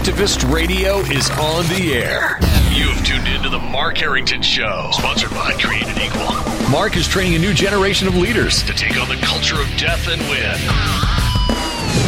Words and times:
Activist 0.00 0.50
Radio 0.50 1.00
is 1.00 1.28
on 1.32 1.68
the 1.68 1.92
air. 1.92 2.38
You 2.72 2.88
have 2.88 3.04
tuned 3.04 3.28
into 3.28 3.50
the 3.50 3.58
Mark 3.58 3.98
Harrington 3.98 4.40
Show, 4.40 4.88
sponsored 4.94 5.28
by 5.32 5.52
Created 5.60 5.98
Equal. 5.98 6.32
Mark 6.70 6.96
is 6.96 7.06
training 7.06 7.34
a 7.34 7.38
new 7.38 7.52
generation 7.52 8.08
of 8.08 8.16
leaders 8.16 8.62
to 8.62 8.72
take 8.72 8.98
on 8.98 9.10
the 9.10 9.16
culture 9.16 9.60
of 9.60 9.68
death 9.76 10.08
and 10.08 10.18
win. 10.22 10.56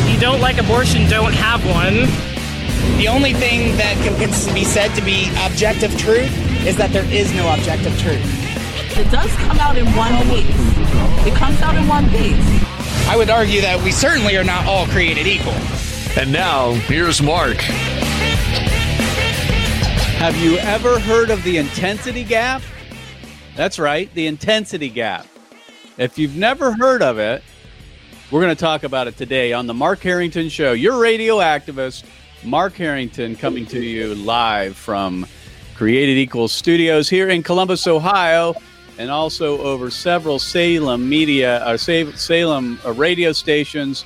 If 0.09 0.15
you 0.15 0.19
don't 0.19 0.41
like 0.41 0.57
abortion, 0.57 1.07
don't 1.11 1.35
have 1.35 1.61
one. 1.67 2.09
The 2.97 3.09
only 3.09 3.35
thing 3.35 3.77
that 3.77 3.95
can 3.99 4.55
be 4.55 4.65
said 4.65 4.95
to 4.95 5.03
be 5.03 5.29
objective 5.45 5.95
truth 5.99 6.33
is 6.67 6.77
that 6.77 6.95
there 6.95 7.05
is 7.13 7.31
no 7.35 7.53
objective 7.53 7.93
truth. 8.01 8.25
It 8.97 9.11
does 9.11 9.31
come 9.45 9.59
out 9.59 9.77
in 9.77 9.85
one 9.95 10.17
piece. 10.31 11.27
It 11.27 11.35
comes 11.35 11.61
out 11.61 11.77
in 11.77 11.87
one 11.87 12.09
piece. 12.09 12.41
I 13.07 13.17
would 13.19 13.29
argue 13.29 13.61
that 13.61 13.85
we 13.85 13.93
certainly 13.93 14.35
are 14.39 14.45
not 14.45 14.65
all 14.65 14.87
created 14.87 15.27
equal. 15.27 15.53
And 16.15 16.31
now, 16.31 16.73
here's 16.73 17.23
Mark. 17.23 17.57
Have 20.19 20.37
you 20.37 20.59
ever 20.59 20.99
heard 21.01 21.31
of 21.31 21.43
the 21.43 21.57
intensity 21.57 22.23
gap? 22.23 22.61
That's 23.57 23.79
right, 23.79 24.13
the 24.13 24.27
intensity 24.27 24.91
gap. 24.91 25.27
If 25.97 26.19
you've 26.19 26.37
never 26.37 26.73
heard 26.73 27.03
of 27.03 27.19
it, 27.19 27.43
we're 28.31 28.43
going 28.43 28.55
to 28.55 28.61
talk 28.61 28.85
about 28.85 29.09
it 29.09 29.17
today 29.17 29.55
on 29.55 29.67
the 29.67 29.73
Mark 29.73 30.01
Harrington 30.01 30.51
Show. 30.51 30.73
Your 30.73 31.01
radio 31.01 31.39
activist, 31.39 32.05
Mark 32.45 32.75
Harrington, 32.75 33.35
coming 33.35 33.65
to 33.67 33.81
you 33.81 34.15
live 34.15 34.77
from 34.77 35.27
Created 35.77 36.19
Equal 36.19 36.49
Studios 36.49 37.09
here 37.09 37.31
in 37.31 37.43
Columbus, 37.43 37.87
Ohio, 37.87 38.55
and 38.99 39.11
also 39.11 39.59
over 39.63 39.91
several 39.91 40.39
Salem 40.39 41.09
media, 41.09 41.63
or 41.67 41.75
uh, 41.75 41.77
Salem 41.79 42.79
uh, 42.85 42.93
radio 42.93 43.33
stations 43.33 44.05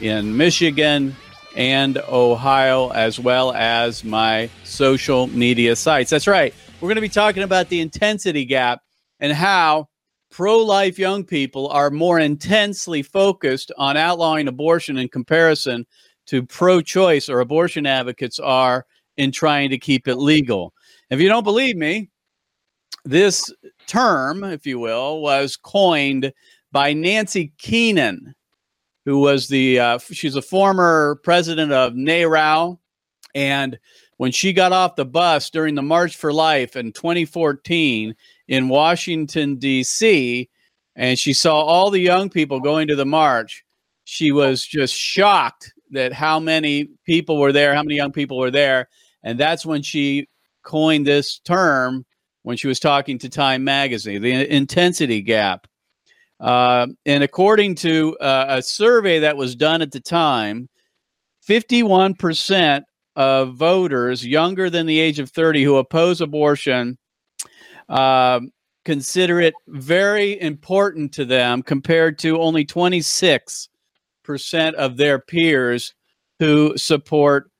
in 0.00 0.36
Michigan, 0.36 1.14
and 1.54 1.98
Ohio, 2.08 2.90
as 2.90 3.18
well 3.18 3.52
as 3.52 4.04
my 4.04 4.50
social 4.64 5.26
media 5.28 5.76
sites. 5.76 6.10
That's 6.10 6.26
right. 6.26 6.54
We're 6.80 6.88
going 6.88 6.96
to 6.96 7.00
be 7.00 7.08
talking 7.08 7.42
about 7.42 7.68
the 7.68 7.80
intensity 7.80 8.44
gap 8.44 8.82
and 9.20 9.32
how 9.32 9.88
pro 10.30 10.58
life 10.58 10.98
young 10.98 11.24
people 11.24 11.68
are 11.68 11.90
more 11.90 12.18
intensely 12.18 13.02
focused 13.02 13.70
on 13.78 13.96
outlawing 13.96 14.48
abortion 14.48 14.98
in 14.98 15.08
comparison 15.08 15.86
to 16.26 16.42
pro 16.42 16.80
choice 16.80 17.28
or 17.28 17.40
abortion 17.40 17.86
advocates 17.86 18.38
are 18.38 18.84
in 19.16 19.30
trying 19.30 19.70
to 19.70 19.78
keep 19.78 20.08
it 20.08 20.16
legal. 20.16 20.72
If 21.10 21.20
you 21.20 21.28
don't 21.28 21.44
believe 21.44 21.76
me, 21.76 22.10
this 23.04 23.52
term, 23.86 24.42
if 24.42 24.66
you 24.66 24.78
will, 24.78 25.20
was 25.20 25.56
coined 25.56 26.32
by 26.72 26.92
Nancy 26.92 27.52
Keenan 27.58 28.34
who 29.04 29.18
was 29.18 29.48
the 29.48 29.78
uh, 29.78 29.98
she's 29.98 30.36
a 30.36 30.42
former 30.42 31.20
president 31.22 31.72
of 31.72 31.92
NARAL, 31.94 32.78
and 33.34 33.78
when 34.16 34.32
she 34.32 34.52
got 34.52 34.72
off 34.72 34.96
the 34.96 35.04
bus 35.04 35.50
during 35.50 35.74
the 35.74 35.82
March 35.82 36.16
for 36.16 36.32
Life 36.32 36.76
in 36.76 36.92
2014 36.92 38.14
in 38.48 38.68
Washington 38.68 39.56
D.C. 39.56 40.48
and 40.96 41.18
she 41.18 41.32
saw 41.32 41.60
all 41.60 41.90
the 41.90 42.00
young 42.00 42.30
people 42.30 42.60
going 42.60 42.88
to 42.88 42.96
the 42.96 43.04
march, 43.04 43.64
she 44.04 44.32
was 44.32 44.64
just 44.64 44.94
shocked 44.94 45.72
that 45.90 46.12
how 46.12 46.38
many 46.38 46.88
people 47.04 47.38
were 47.38 47.52
there, 47.52 47.74
how 47.74 47.82
many 47.82 47.96
young 47.96 48.12
people 48.12 48.38
were 48.38 48.50
there, 48.50 48.88
and 49.22 49.38
that's 49.38 49.66
when 49.66 49.82
she 49.82 50.28
coined 50.62 51.06
this 51.06 51.38
term 51.40 52.06
when 52.42 52.56
she 52.56 52.68
was 52.68 52.78
talking 52.78 53.18
to 53.18 53.28
Time 53.28 53.64
Magazine, 53.64 54.22
the 54.22 54.54
intensity 54.54 55.22
gap. 55.22 55.66
Uh, 56.40 56.86
and 57.06 57.22
according 57.22 57.74
to 57.76 58.16
uh, 58.18 58.46
a 58.48 58.62
survey 58.62 59.18
that 59.20 59.36
was 59.36 59.54
done 59.56 59.82
at 59.82 59.92
the 59.92 60.00
time, 60.00 60.68
51% 61.48 62.82
of 63.16 63.54
voters 63.54 64.26
younger 64.26 64.68
than 64.70 64.86
the 64.86 64.98
age 64.98 65.18
of 65.18 65.30
30 65.30 65.62
who 65.62 65.76
oppose 65.76 66.20
abortion 66.20 66.98
uh, 67.88 68.40
consider 68.84 69.40
it 69.40 69.54
very 69.68 70.40
important 70.40 71.12
to 71.12 71.24
them 71.24 71.62
compared 71.62 72.18
to 72.18 72.40
only 72.40 72.64
26% 72.64 73.68
of 74.74 74.96
their 74.96 75.18
peers 75.18 75.94
who 76.38 76.76
support 76.76 77.50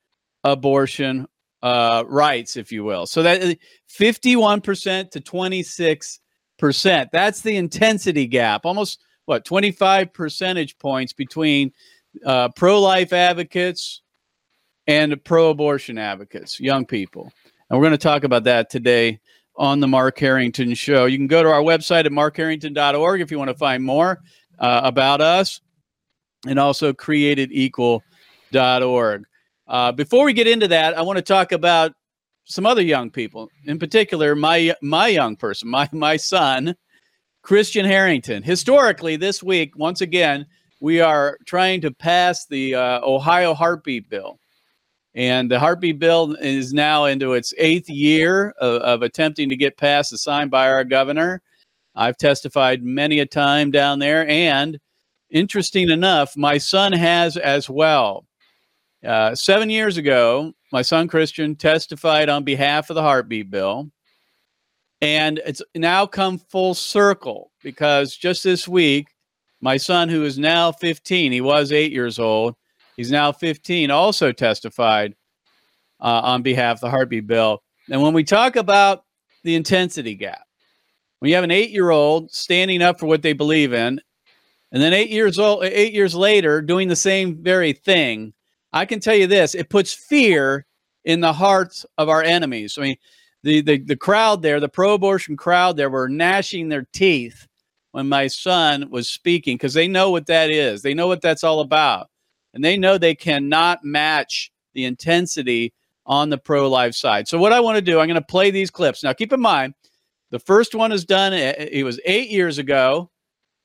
abortion 0.42 1.26
uh, 1.62 2.04
rights, 2.06 2.56
if 2.56 2.70
you 2.70 2.84
will. 2.84 3.06
So 3.06 3.22
that 3.22 3.56
51% 3.98 5.10
to 5.10 5.20
26 5.20 6.20
percent. 6.64 7.10
That's 7.12 7.42
the 7.42 7.58
intensity 7.58 8.26
gap. 8.26 8.64
Almost 8.64 9.04
what 9.26 9.44
25 9.44 10.14
percentage 10.14 10.78
points 10.78 11.12
between 11.12 11.70
uh, 12.24 12.48
pro-life 12.56 13.12
advocates 13.12 14.00
and 14.86 15.22
pro-abortion 15.24 15.98
advocates, 15.98 16.58
young 16.58 16.86
people. 16.86 17.30
And 17.68 17.78
we're 17.78 17.84
going 17.84 17.92
to 17.92 17.98
talk 17.98 18.24
about 18.24 18.44
that 18.44 18.70
today 18.70 19.20
on 19.56 19.80
the 19.80 19.86
Mark 19.86 20.18
Harrington 20.18 20.72
Show. 20.72 21.04
You 21.04 21.18
can 21.18 21.26
go 21.26 21.42
to 21.42 21.50
our 21.50 21.60
website 21.60 22.06
at 22.06 22.12
markharrington.org 22.12 23.20
if 23.20 23.30
you 23.30 23.38
want 23.38 23.50
to 23.50 23.58
find 23.58 23.84
more 23.84 24.22
uh, 24.58 24.80
about 24.84 25.20
us, 25.20 25.60
and 26.46 26.58
also 26.58 26.94
createdequal.org. 26.94 29.24
Uh, 29.66 29.92
before 29.92 30.24
we 30.24 30.32
get 30.32 30.46
into 30.46 30.68
that, 30.68 30.96
I 30.96 31.02
want 31.02 31.18
to 31.18 31.22
talk 31.22 31.52
about 31.52 31.92
some 32.44 32.66
other 32.66 32.82
young 32.82 33.10
people, 33.10 33.50
in 33.64 33.78
particular, 33.78 34.34
my 34.34 34.74
my 34.82 35.08
young 35.08 35.36
person, 35.36 35.68
my 35.68 35.88
my 35.92 36.16
son, 36.16 36.74
Christian 37.42 37.84
Harrington. 37.84 38.42
Historically, 38.42 39.16
this 39.16 39.42
week, 39.42 39.76
once 39.76 40.00
again, 40.00 40.46
we 40.80 41.00
are 41.00 41.38
trying 41.46 41.80
to 41.82 41.90
pass 41.90 42.46
the 42.46 42.74
uh, 42.74 43.00
Ohio 43.02 43.54
Heartbeat 43.54 44.08
Bill, 44.10 44.38
and 45.14 45.50
the 45.50 45.58
Heartbeat 45.58 45.98
Bill 45.98 46.34
is 46.40 46.72
now 46.74 47.06
into 47.06 47.32
its 47.32 47.54
eighth 47.56 47.88
year 47.88 48.50
of, 48.58 48.82
of 48.82 49.02
attempting 49.02 49.48
to 49.48 49.56
get 49.56 49.78
passed, 49.78 50.12
assigned 50.12 50.50
by 50.50 50.68
our 50.68 50.84
governor. 50.84 51.42
I've 51.94 52.18
testified 52.18 52.82
many 52.82 53.20
a 53.20 53.26
time 53.26 53.70
down 53.70 54.00
there, 54.00 54.28
and 54.28 54.78
interesting 55.30 55.90
enough, 55.90 56.36
my 56.36 56.58
son 56.58 56.92
has 56.92 57.36
as 57.36 57.70
well. 57.70 58.26
Uh, 59.04 59.34
seven 59.34 59.68
years 59.70 59.96
ago, 59.96 60.52
my 60.74 60.82
son 60.82 61.06
Christian 61.06 61.54
testified 61.54 62.28
on 62.28 62.42
behalf 62.42 62.90
of 62.90 62.96
the 62.96 63.02
heartbeat 63.02 63.48
bill. 63.48 63.92
And 65.00 65.40
it's 65.46 65.62
now 65.76 66.04
come 66.04 66.36
full 66.36 66.74
circle 66.74 67.52
because 67.62 68.16
just 68.16 68.42
this 68.42 68.66
week, 68.66 69.06
my 69.60 69.76
son, 69.76 70.08
who 70.08 70.24
is 70.24 70.36
now 70.36 70.72
15, 70.72 71.30
he 71.30 71.40
was 71.40 71.70
eight 71.70 71.92
years 71.92 72.18
old, 72.18 72.56
he's 72.96 73.12
now 73.12 73.30
15, 73.30 73.92
also 73.92 74.32
testified 74.32 75.14
uh, 76.00 76.22
on 76.24 76.42
behalf 76.42 76.78
of 76.78 76.80
the 76.80 76.90
heartbeat 76.90 77.28
bill. 77.28 77.62
And 77.88 78.02
when 78.02 78.12
we 78.12 78.24
talk 78.24 78.56
about 78.56 79.04
the 79.44 79.54
intensity 79.54 80.16
gap, 80.16 80.42
when 81.20 81.28
you 81.28 81.36
have 81.36 81.44
an 81.44 81.52
eight 81.52 81.70
year 81.70 81.90
old 81.90 82.32
standing 82.32 82.82
up 82.82 82.98
for 82.98 83.06
what 83.06 83.22
they 83.22 83.32
believe 83.32 83.72
in, 83.72 84.00
and 84.72 84.82
then 84.82 84.92
eight 84.92 85.10
years 85.10 85.38
old, 85.38 85.62
eight 85.62 85.94
years 85.94 86.16
later, 86.16 86.60
doing 86.60 86.88
the 86.88 86.96
same 86.96 87.44
very 87.44 87.74
thing, 87.74 88.33
I 88.74 88.84
can 88.84 89.00
tell 89.00 89.14
you 89.14 89.26
this: 89.26 89.54
it 89.54 89.70
puts 89.70 89.94
fear 89.94 90.66
in 91.04 91.20
the 91.20 91.32
hearts 91.32 91.86
of 91.96 92.08
our 92.08 92.22
enemies. 92.22 92.76
I 92.76 92.82
mean, 92.82 92.96
the 93.42 93.62
the, 93.62 93.78
the 93.78 93.96
crowd 93.96 94.42
there, 94.42 94.60
the 94.60 94.68
pro-abortion 94.68 95.36
crowd 95.36 95.76
there, 95.76 95.88
were 95.88 96.08
gnashing 96.08 96.68
their 96.68 96.86
teeth 96.92 97.46
when 97.92 98.08
my 98.08 98.26
son 98.26 98.90
was 98.90 99.08
speaking 99.08 99.56
because 99.56 99.74
they 99.74 99.88
know 99.88 100.10
what 100.10 100.26
that 100.26 100.50
is. 100.50 100.82
They 100.82 100.94
know 100.94 101.06
what 101.06 101.22
that's 101.22 101.44
all 101.44 101.60
about, 101.60 102.10
and 102.52 102.64
they 102.64 102.76
know 102.76 102.98
they 102.98 103.14
cannot 103.14 103.84
match 103.84 104.50
the 104.74 104.84
intensity 104.84 105.72
on 106.04 106.28
the 106.28 106.36
pro-life 106.36 106.94
side. 106.94 107.28
So 107.28 107.38
what 107.38 107.52
I 107.52 107.60
want 107.60 107.76
to 107.76 107.82
do, 107.82 107.98
I'm 108.00 108.08
going 108.08 108.16
to 108.16 108.26
play 108.26 108.50
these 108.50 108.70
clips. 108.70 109.02
Now, 109.02 109.12
keep 109.14 109.32
in 109.32 109.40
mind, 109.40 109.74
the 110.30 110.38
first 110.38 110.74
one 110.74 110.92
is 110.92 111.04
done. 111.04 111.32
Eh, 111.32 111.68
it 111.70 111.84
was 111.84 112.00
eight 112.04 112.28
years 112.28 112.58
ago 112.58 113.10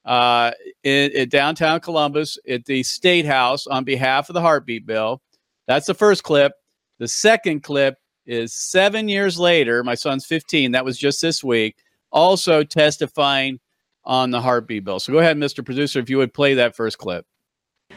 uh, 0.09 0.51
in, 0.83 1.29
downtown 1.29 1.79
Columbus 1.79 2.39
at 2.49 2.65
the 2.65 2.81
State 2.81 3.27
House 3.27 3.67
on 3.67 3.83
behalf 3.83 4.27
of 4.27 4.33
the 4.33 4.41
Heartbeat 4.41 4.87
Bill. 4.87 5.21
That's 5.67 5.85
the 5.85 5.93
first 5.93 6.23
clip. 6.23 6.53
The 6.97 7.07
second 7.07 7.61
clip 7.61 7.95
is 8.25 8.51
seven 8.53 9.07
years 9.07 9.37
later. 9.37 9.83
My 9.83 9.93
son's 9.93 10.25
15. 10.25 10.71
That 10.71 10.83
was 10.83 10.97
just 10.97 11.21
this 11.21 11.43
week. 11.43 11.75
Also 12.11 12.63
testifying 12.63 13.59
on 14.03 14.31
the 14.31 14.41
Heartbeat 14.41 14.83
Bill. 14.83 14.99
So 14.99 15.13
go 15.13 15.19
ahead, 15.19 15.37
Mr. 15.37 15.63
Producer, 15.63 15.99
if 15.99 16.09
you 16.09 16.17
would 16.17 16.33
play 16.33 16.55
that 16.55 16.75
first 16.75 16.97
clip. 16.97 17.27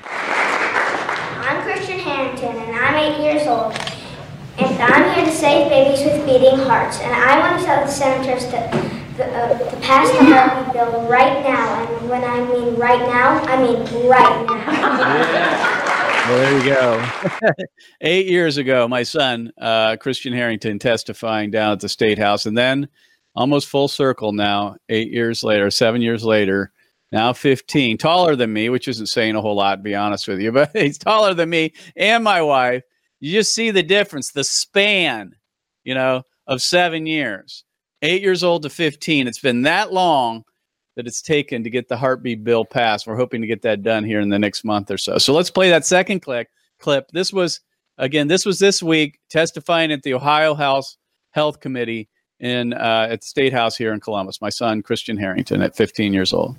I'm 0.04 1.62
Christian 1.62 1.98
Harrington, 1.98 2.54
and 2.54 2.76
I'm 2.76 2.94
eight 2.94 3.24
years 3.24 3.46
old. 3.46 3.72
And 4.58 4.82
I'm 4.82 5.14
here 5.14 5.24
to 5.24 5.32
save 5.32 5.70
babies 5.70 6.04
with 6.04 6.26
beating 6.26 6.58
hearts. 6.58 7.00
And 7.00 7.14
I 7.14 7.38
want 7.38 7.58
to 7.58 7.64
tell 7.64 7.82
the 7.86 7.90
senators 7.90 8.46
to 8.48 9.01
the, 9.16 9.24
uh, 9.24 9.58
the 9.58 9.86
heartbeat 9.86 10.72
bill 10.72 11.06
right 11.08 11.42
now. 11.42 11.96
And 11.98 12.08
when 12.08 12.24
I 12.24 12.44
mean 12.44 12.76
right 12.76 13.00
now, 13.00 13.42
I 13.44 13.62
mean 13.62 14.08
right 14.08 14.46
now. 14.46 15.82
Well, 16.28 16.38
there 16.38 16.58
you 16.58 16.64
go. 16.64 17.52
Eight 18.00 18.26
years 18.26 18.56
ago, 18.56 18.86
my 18.86 19.02
son, 19.02 19.52
uh, 19.60 19.96
Christian 19.96 20.32
Harrington, 20.32 20.78
testifying 20.78 21.50
down 21.50 21.72
at 21.72 21.80
the 21.80 21.88
State 21.88 22.18
House. 22.18 22.46
And 22.46 22.56
then 22.56 22.88
almost 23.34 23.68
full 23.68 23.88
circle 23.88 24.32
now, 24.32 24.76
eight 24.88 25.10
years 25.10 25.42
later, 25.42 25.70
seven 25.70 26.02
years 26.02 26.24
later, 26.24 26.72
now 27.10 27.32
15, 27.32 27.98
taller 27.98 28.36
than 28.36 28.52
me, 28.52 28.68
which 28.68 28.88
isn't 28.88 29.06
saying 29.06 29.34
a 29.34 29.40
whole 29.40 29.56
lot, 29.56 29.76
to 29.76 29.82
be 29.82 29.94
honest 29.94 30.28
with 30.28 30.40
you, 30.40 30.52
but 30.52 30.70
he's 30.74 30.98
taller 30.98 31.34
than 31.34 31.50
me 31.50 31.72
and 31.96 32.24
my 32.24 32.40
wife. 32.42 32.82
you 33.20 33.32
just 33.32 33.54
see 33.54 33.70
the 33.70 33.82
difference, 33.82 34.32
the 34.32 34.44
span, 34.44 35.34
you 35.84 35.94
know, 35.94 36.22
of 36.46 36.62
seven 36.62 37.06
years, 37.06 37.64
eight 38.02 38.22
years 38.22 38.44
old 38.44 38.62
to 38.62 38.70
15. 38.70 39.26
It's 39.26 39.38
been 39.38 39.62
that 39.62 39.92
long 39.92 40.44
that 40.96 41.06
it's 41.06 41.22
taken 41.22 41.64
to 41.64 41.70
get 41.70 41.88
the 41.88 41.96
heartbeat 41.96 42.44
bill 42.44 42.64
passed. 42.64 43.06
We're 43.06 43.16
hoping 43.16 43.40
to 43.40 43.46
get 43.46 43.62
that 43.62 43.82
done 43.82 44.04
here 44.04 44.20
in 44.20 44.28
the 44.28 44.38
next 44.38 44.64
month 44.64 44.90
or 44.90 44.98
so. 44.98 45.18
So 45.18 45.32
let's 45.32 45.50
play 45.50 45.70
that 45.70 45.86
second 45.86 46.20
clip. 46.20 46.48
Clip. 46.78 47.08
This 47.12 47.32
was 47.32 47.60
again. 47.98 48.28
This 48.28 48.44
was 48.44 48.58
this 48.58 48.82
week 48.82 49.20
testifying 49.30 49.92
at 49.92 50.02
the 50.02 50.14
Ohio 50.14 50.54
House 50.54 50.96
Health 51.30 51.60
Committee 51.60 52.08
in 52.40 52.74
uh, 52.74 53.06
at 53.10 53.20
the 53.20 53.26
State 53.26 53.52
House 53.52 53.76
here 53.76 53.92
in 53.92 54.00
Columbus. 54.00 54.40
My 54.40 54.50
son 54.50 54.82
Christian 54.82 55.16
Harrington 55.16 55.62
at 55.62 55.76
15 55.76 56.12
years 56.12 56.32
old. 56.32 56.56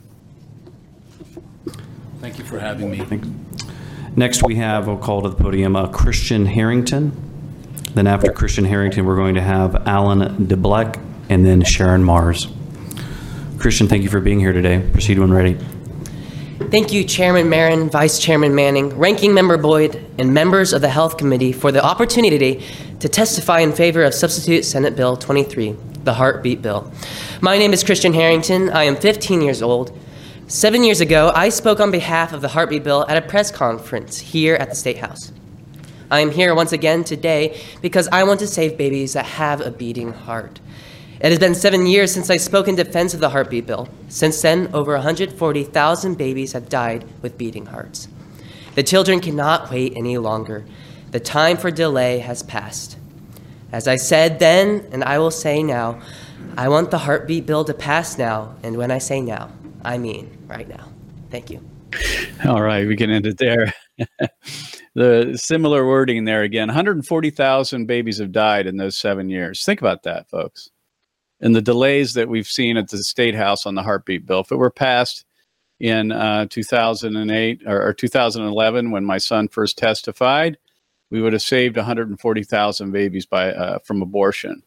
Thank 2.19 2.39
you 2.39 2.45
for 2.45 2.57
having 2.57 2.89
me. 2.89 3.05
Next, 4.15 4.43
we 4.43 4.55
have, 4.55 4.87
we'll 4.87 4.97
call 4.97 5.23
to 5.23 5.29
the 5.29 5.35
podium, 5.35 5.75
uh, 5.75 5.87
Christian 5.87 6.45
Harrington. 6.45 7.11
Then 7.95 8.07
after 8.07 8.31
Christian 8.31 8.63
Harrington, 8.63 9.05
we're 9.05 9.17
going 9.17 9.35
to 9.35 9.41
have 9.41 9.87
Alan 9.87 10.47
DeBleck 10.47 11.12
and 11.33 11.45
then 11.45 11.63
Sharon 11.63 12.03
Mars. 12.03 12.47
Christian, 13.57 13.87
thank 13.87 14.03
you 14.03 14.09
for 14.09 14.19
being 14.19 14.39
here 14.39 14.53
today. 14.53 14.87
Proceed 14.91 15.17
when 15.17 15.33
ready. 15.33 15.57
Thank 16.69 16.93
you, 16.93 17.03
Chairman 17.03 17.47
Merrin, 17.47 17.89
Vice 17.91 18.19
Chairman 18.19 18.53
Manning, 18.53 18.89
Ranking 18.97 19.33
Member 19.33 19.57
Boyd, 19.57 20.05
and 20.17 20.33
members 20.33 20.73
of 20.73 20.81
the 20.81 20.89
Health 20.89 21.17
Committee 21.17 21.51
for 21.51 21.71
the 21.71 21.83
opportunity 21.83 22.63
to 22.99 23.09
testify 23.09 23.59
in 23.59 23.73
favor 23.73 24.03
of 24.03 24.13
Substitute 24.13 24.63
Senate 24.63 24.95
Bill 24.95 25.17
23, 25.17 25.75
the 26.03 26.13
Heartbeat 26.13 26.61
Bill. 26.61 26.91
My 27.41 27.57
name 27.57 27.73
is 27.73 27.83
Christian 27.83 28.13
Harrington. 28.13 28.69
I 28.69 28.83
am 28.83 28.95
15 28.95 29.41
years 29.41 29.61
old. 29.61 29.97
Seven 30.47 30.83
years 30.83 31.01
ago, 31.01 31.31
I 31.33 31.49
spoke 31.49 31.79
on 31.79 31.89
behalf 31.89 32.31
of 32.31 32.41
the 32.41 32.49
Heartbeat 32.49 32.83
Bill 32.83 33.05
at 33.09 33.17
a 33.17 33.27
press 33.27 33.49
conference 33.49 34.19
here 34.19 34.55
at 34.55 34.69
the 34.69 34.75
State 34.75 34.99
House. 34.99 35.31
I 36.11 36.19
am 36.19 36.29
here 36.29 36.53
once 36.53 36.73
again 36.73 37.03
today 37.03 37.59
because 37.81 38.07
I 38.09 38.23
want 38.23 38.39
to 38.41 38.47
save 38.47 38.77
babies 38.77 39.13
that 39.13 39.25
have 39.25 39.61
a 39.61 39.71
beating 39.71 40.13
heart. 40.13 40.59
It 41.23 41.29
has 41.29 41.39
been 41.39 41.55
seven 41.55 41.85
years 41.85 42.13
since 42.13 42.29
I 42.29 42.35
spoke 42.35 42.67
in 42.67 42.75
defense 42.75 43.13
of 43.13 43.21
the 43.21 43.29
heartbeat 43.29 43.65
bill. 43.65 43.87
Since 44.09 44.41
then, 44.41 44.69
over 44.73 44.91
140,000 44.91 46.17
babies 46.17 46.51
have 46.51 46.67
died 46.67 47.05
with 47.21 47.37
beating 47.37 47.65
hearts. 47.65 48.09
The 48.75 48.83
children 48.83 49.21
cannot 49.21 49.71
wait 49.71 49.93
any 49.95 50.17
longer. 50.17 50.65
The 51.11 51.21
time 51.21 51.55
for 51.55 51.71
delay 51.71 52.19
has 52.19 52.43
passed. 52.43 52.97
As 53.71 53.87
I 53.87 53.95
said 53.95 54.39
then, 54.39 54.85
and 54.91 55.01
I 55.01 55.17
will 55.17 55.31
say 55.31 55.63
now, 55.63 56.01
I 56.57 56.67
want 56.67 56.91
the 56.91 56.97
heartbeat 56.97 57.45
bill 57.45 57.63
to 57.63 57.73
pass 57.73 58.17
now, 58.17 58.53
and 58.61 58.75
when 58.75 58.91
I 58.91 58.97
say 58.97 59.21
now, 59.21 59.49
I 59.85 59.97
mean 59.99 60.29
right 60.45 60.67
now. 60.67 60.89
Thank 61.31 61.49
you. 61.49 61.61
All 62.45 62.61
right, 62.61 62.85
we 62.85 62.97
can 62.97 63.09
end 63.09 63.27
it 63.27 63.37
there. 63.37 63.73
the 64.93 65.37
similar 65.41 65.87
wording 65.87 66.25
there 66.25 66.41
again 66.41 66.67
140,000 66.67 67.85
babies 67.85 68.17
have 68.17 68.33
died 68.33 68.67
in 68.67 68.75
those 68.75 68.97
seven 68.97 69.29
years. 69.29 69.63
Think 69.63 69.79
about 69.79 70.03
that, 70.03 70.29
folks 70.29 70.72
and 71.43 71.53
the 71.53 71.61
delays 71.61 72.13
that 72.13 72.29
we've 72.29 72.47
seen 72.47 72.77
at 72.77 72.89
the 72.89 72.97
state 72.99 73.35
house 73.35 73.65
on 73.65 73.75
the 73.75 73.83
heartbeat 73.83 74.25
bill. 74.25 74.39
If 74.39 74.51
it 74.51 74.55
were 74.55 74.71
passed 74.71 75.25
in 75.81 76.13
uh, 76.13 76.47
2008 76.49 77.61
or, 77.67 77.87
or 77.89 77.93
2011, 77.93 78.91
when 78.91 79.03
my 79.03 79.17
son 79.17 79.49
first 79.49 79.77
testified, 79.77 80.57
we 81.09 81.21
would 81.21 81.33
have 81.33 81.41
saved 81.41 81.75
140,000 81.75 82.91
babies 82.91 83.25
by 83.25 83.51
uh, 83.51 83.79
from 83.79 84.01
abortion. 84.01 84.63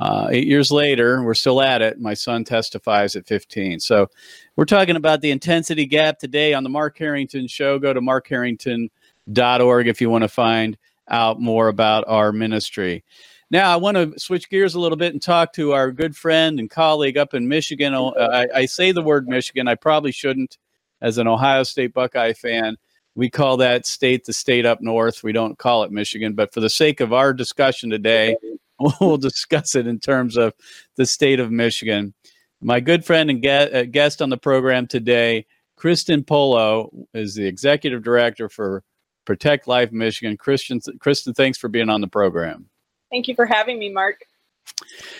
Uh, 0.00 0.28
eight 0.30 0.46
years 0.46 0.72
later, 0.72 1.22
we're 1.22 1.34
still 1.34 1.60
at 1.60 1.82
it. 1.82 2.00
My 2.00 2.14
son 2.14 2.44
testifies 2.44 3.14
at 3.14 3.26
15. 3.26 3.80
So 3.80 4.08
we're 4.56 4.64
talking 4.64 4.96
about 4.96 5.20
the 5.20 5.30
intensity 5.30 5.84
gap 5.84 6.18
today 6.18 6.54
on 6.54 6.62
the 6.62 6.70
Mark 6.70 6.96
Harrington 6.96 7.46
Show. 7.46 7.78
Go 7.78 7.92
to 7.92 8.00
markharrington.org 8.00 9.88
if 9.88 10.00
you 10.00 10.08
want 10.08 10.22
to 10.22 10.28
find 10.28 10.78
out 11.08 11.40
more 11.40 11.68
about 11.68 12.04
our 12.08 12.32
ministry. 12.32 13.04
Now, 13.50 13.72
I 13.72 13.76
want 13.76 13.96
to 13.96 14.18
switch 14.18 14.50
gears 14.50 14.74
a 14.74 14.80
little 14.80 14.96
bit 14.96 15.12
and 15.12 15.22
talk 15.22 15.52
to 15.52 15.72
our 15.72 15.92
good 15.92 16.16
friend 16.16 16.58
and 16.58 16.68
colleague 16.68 17.16
up 17.16 17.32
in 17.32 17.46
Michigan. 17.46 17.94
Uh, 17.94 18.10
I, 18.18 18.60
I, 18.60 18.66
say 18.66 18.90
the 18.90 19.02
word 19.02 19.28
Michigan. 19.28 19.68
I 19.68 19.76
probably 19.76 20.10
shouldn't, 20.10 20.58
as 21.00 21.18
an 21.18 21.28
Ohio 21.28 21.62
State 21.62 21.94
Buckeye 21.94 22.32
fan. 22.32 22.76
We 23.14 23.30
call 23.30 23.56
that 23.58 23.86
state 23.86 24.24
the 24.24 24.32
state 24.32 24.66
up 24.66 24.80
north. 24.80 25.22
We 25.22 25.32
don't 25.32 25.56
call 25.58 25.84
it 25.84 25.92
Michigan, 25.92 26.34
but 26.34 26.52
for 26.52 26.60
the 26.60 26.68
sake 26.68 27.00
of 27.00 27.12
our 27.12 27.32
discussion 27.32 27.88
today, 27.88 28.36
we'll 29.00 29.16
discuss 29.16 29.74
it 29.74 29.86
in 29.86 30.00
terms 30.00 30.36
of 30.36 30.52
the 30.96 31.06
state 31.06 31.38
of 31.38 31.52
Michigan. 31.52 32.14
My 32.60 32.80
good 32.80 33.04
friend 33.04 33.30
and 33.30 33.46
uh, 33.46 33.84
guest 33.84 34.20
on 34.20 34.28
the 34.28 34.36
program 34.36 34.88
today, 34.88 35.46
Christen 35.76 36.24
Pollo, 36.24 36.90
is 37.14 37.34
the 37.34 37.46
executive 37.46 38.02
director 38.02 38.48
for 38.48 38.82
Protect 39.24 39.68
Life 39.68 39.92
Michigan. 39.92 40.36
Christen, 40.36 40.80
Christen, 40.98 41.32
thanks 41.32 41.58
for 41.58 41.68
being 41.68 41.88
on 41.88 42.00
the 42.00 42.08
program. 42.08 42.68
Thank 43.10 43.28
you 43.28 43.34
for 43.34 43.46
having 43.46 43.78
me, 43.78 43.88
Mark. 43.88 44.24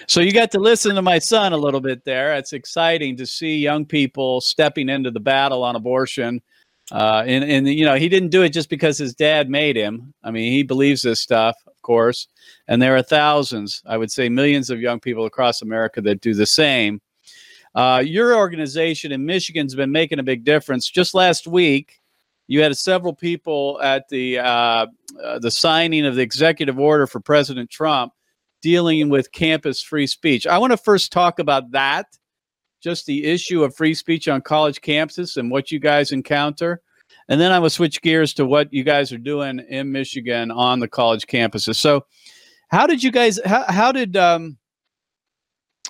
So 0.07 0.21
you 0.21 0.33
got 0.33 0.51
to 0.53 0.59
listen 0.59 0.95
to 0.97 1.03
my 1.03 1.19
son 1.19 1.53
a 1.53 1.57
little 1.57 1.81
bit 1.81 2.05
there. 2.05 2.35
It's 2.35 2.53
exciting 2.53 3.17
to 3.17 3.27
see 3.27 3.59
young 3.59 3.85
people 3.85 4.41
stepping 4.41 4.89
into 4.89 5.11
the 5.11 5.21
battle 5.21 5.63
on 5.63 5.77
abortion. 5.77 6.43
Uh, 6.93 7.25
and, 7.27 7.45
and, 7.45 7.69
you 7.69 7.85
know, 7.85 7.97
he 7.97 8.09
didn't 8.09 8.29
do 8.29 8.43
it 8.43 8.51
just 8.51 8.69
because 8.69 8.99
his 8.99 9.15
dad 9.15 9.51
made 9.51 9.77
him. 9.77 10.13
I 10.23 10.31
mean, 10.31 10.53
he 10.53 10.63
believes 10.63 11.03
this 11.03 11.21
stuff, 11.21 11.57
of 11.67 11.81
course. 11.83 12.29
And 12.69 12.81
there 12.81 12.97
are 12.97 13.03
thousands, 13.03 13.83
I 13.87 13.97
would 13.97 14.13
say 14.13 14.29
millions 14.29 14.71
of 14.71 14.81
young 14.81 15.01
people 15.01 15.27
across 15.27 15.63
America 15.63 16.01
that 16.03 16.21
do 16.21 16.35
the 16.35 16.47
same. 16.47 17.01
Uh, 17.75 18.03
your 18.05 18.37
organization 18.37 19.13
in 19.13 19.27
Michigan's 19.27 19.75
been 19.75 19.93
making 19.93 20.19
a 20.19 20.25
big 20.25 20.45
difference. 20.45 20.89
Just 20.89 21.15
last 21.15 21.47
week, 21.47 22.01
you 22.49 22.63
had 22.63 22.77
several 22.77 23.15
people 23.15 23.81
at 23.83 24.09
the 24.09 24.39
uh, 24.39 24.87
uh, 25.23 25.39
the 25.39 25.51
signing 25.51 26.07
of 26.07 26.15
the 26.15 26.23
executive 26.23 26.79
order 26.79 27.07
for 27.07 27.21
President 27.21 27.71
Trump 27.71 28.13
dealing 28.63 29.09
with 29.09 29.33
campus 29.33 29.83
free 29.83 30.07
speech. 30.07 30.47
I 30.47 30.59
want 30.59 30.73
to 30.73 30.77
first 30.77 31.13
talk 31.13 31.39
about 31.39 31.71
that, 31.73 32.07
just 32.83 33.07
the 33.07 33.25
issue 33.25 33.65
of 33.65 33.77
free 33.77 33.95
speech 33.95 34.29
on 34.29 34.41
college 34.41 34.81
campuses 34.81 35.37
and 35.37 35.51
what 35.51 35.71
you 35.71 35.79
guys 35.79 36.13
encounter. 36.13 36.81
And 37.29 37.41
then 37.41 37.53
I 37.53 37.59
will 37.59 37.71
switch 37.71 38.03
gears 38.03 38.35
to 38.35 38.47
what 38.47 38.73
you 38.73 38.85
guys 38.85 39.13
are 39.13 39.19
doing 39.19 39.61
in 39.69 39.91
Michigan 39.91 40.51
on 40.51 40.81
the 40.81 40.89
college 40.89 41.27
campuses. 41.27 41.77
So, 41.77 42.07
how 42.69 42.87
did 42.87 43.03
you 43.03 43.11
guys? 43.11 43.41
How, 43.45 43.65
how 43.69 43.93
did 43.93 44.17
um, 44.17 44.59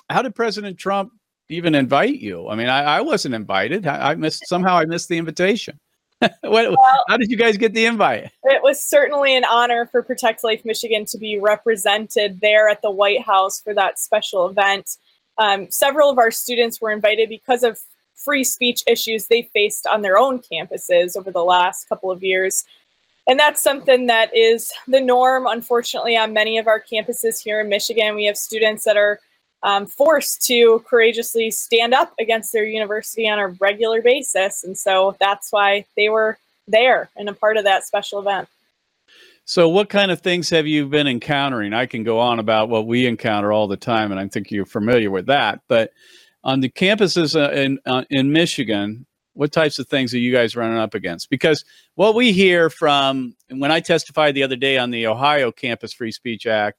how 0.09 0.21
did 0.21 0.35
President 0.35 0.77
Trump 0.77 1.11
even 1.49 1.75
invite 1.75 2.19
you? 2.19 2.47
I 2.47 2.55
mean, 2.55 2.69
I, 2.69 2.83
I 2.97 3.01
wasn't 3.01 3.35
invited. 3.35 3.85
I, 3.85 4.11
I 4.11 4.15
missed 4.15 4.47
somehow. 4.47 4.77
I 4.77 4.85
missed 4.85 5.09
the 5.09 5.17
invitation. 5.17 5.79
what, 6.41 6.71
well, 6.71 7.03
how 7.07 7.17
did 7.17 7.29
you 7.29 7.37
guys 7.37 7.57
get 7.57 7.73
the 7.73 7.85
invite? 7.85 8.31
It 8.43 8.63
was 8.63 8.83
certainly 8.83 9.35
an 9.35 9.45
honor 9.45 9.85
for 9.85 10.01
Protect 10.01 10.43
Life 10.43 10.65
Michigan 10.65 11.05
to 11.05 11.17
be 11.17 11.39
represented 11.39 12.41
there 12.41 12.69
at 12.69 12.81
the 12.81 12.89
White 12.89 13.21
House 13.21 13.61
for 13.61 13.73
that 13.75 13.99
special 13.99 14.47
event. 14.47 14.97
Um, 15.37 15.69
several 15.69 16.09
of 16.09 16.17
our 16.17 16.31
students 16.31 16.81
were 16.81 16.91
invited 16.91 17.29
because 17.29 17.63
of 17.63 17.79
free 18.15 18.43
speech 18.43 18.83
issues 18.87 19.27
they 19.27 19.43
faced 19.53 19.85
on 19.85 20.01
their 20.01 20.17
own 20.17 20.39
campuses 20.39 21.15
over 21.15 21.31
the 21.31 21.43
last 21.43 21.87
couple 21.87 22.09
of 22.09 22.23
years. 22.23 22.65
And 23.27 23.39
that's 23.39 23.61
something 23.61 24.07
that 24.07 24.35
is 24.35 24.71
the 24.87 25.01
norm, 25.01 25.45
unfortunately, 25.45 26.17
on 26.17 26.33
many 26.33 26.57
of 26.57 26.67
our 26.67 26.81
campuses 26.81 27.43
here 27.43 27.59
in 27.59 27.69
Michigan. 27.69 28.15
We 28.15 28.25
have 28.25 28.37
students 28.37 28.85
that 28.85 28.97
are 28.97 29.19
um, 29.63 29.85
forced 29.85 30.45
to 30.47 30.83
courageously 30.87 31.51
stand 31.51 31.93
up 31.93 32.13
against 32.19 32.53
their 32.53 32.65
university 32.65 33.29
on 33.29 33.39
a 33.39 33.47
regular 33.47 34.01
basis. 34.01 34.63
And 34.63 34.77
so 34.77 35.15
that's 35.19 35.51
why 35.51 35.85
they 35.95 36.09
were 36.09 36.37
there 36.67 37.09
and 37.15 37.29
a 37.29 37.33
part 37.33 37.57
of 37.57 37.63
that 37.63 37.85
special 37.85 38.19
event. 38.19 38.47
So, 39.45 39.69
what 39.69 39.87
kind 39.87 40.11
of 40.11 40.19
things 40.19 40.49
have 40.49 40.67
you 40.67 40.87
been 40.87 41.07
encountering? 41.07 41.73
I 41.73 41.85
can 41.85 42.03
go 42.03 42.19
on 42.19 42.39
about 42.39 42.67
what 42.67 42.85
we 42.85 43.05
encounter 43.05 43.53
all 43.53 43.67
the 43.69 43.77
time, 43.77 44.11
and 44.11 44.19
I 44.19 44.27
think 44.27 44.51
you're 44.51 44.65
familiar 44.65 45.09
with 45.09 45.27
that. 45.27 45.61
But 45.69 45.93
on 46.43 46.59
the 46.59 46.69
campuses 46.69 47.33
uh, 47.33 47.53
in 47.53 47.79
uh, 47.85 48.03
in 48.09 48.33
Michigan, 48.33 49.05
what 49.35 49.53
types 49.53 49.79
of 49.79 49.87
things 49.87 50.13
are 50.13 50.19
you 50.19 50.33
guys 50.33 50.57
running 50.57 50.77
up 50.77 50.95
against? 50.95 51.29
Because 51.29 51.63
what 51.95 52.13
we 52.13 52.33
hear 52.33 52.69
from 52.69 53.35
when 53.49 53.71
I 53.71 53.79
testified 53.79 54.35
the 54.35 54.43
other 54.43 54.57
day 54.57 54.77
on 54.77 54.91
the 54.91 55.07
Ohio 55.07 55.53
Campus 55.53 55.93
Free 55.93 56.11
Speech 56.11 56.45
Act, 56.45 56.77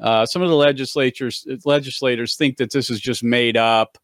uh, 0.00 0.26
some 0.26 0.42
of 0.42 0.48
the 0.48 0.56
legislators 0.56 1.46
legislators 1.64 2.36
think 2.36 2.58
that 2.58 2.70
this 2.70 2.90
is 2.90 3.00
just 3.00 3.22
made 3.22 3.56
up. 3.56 3.98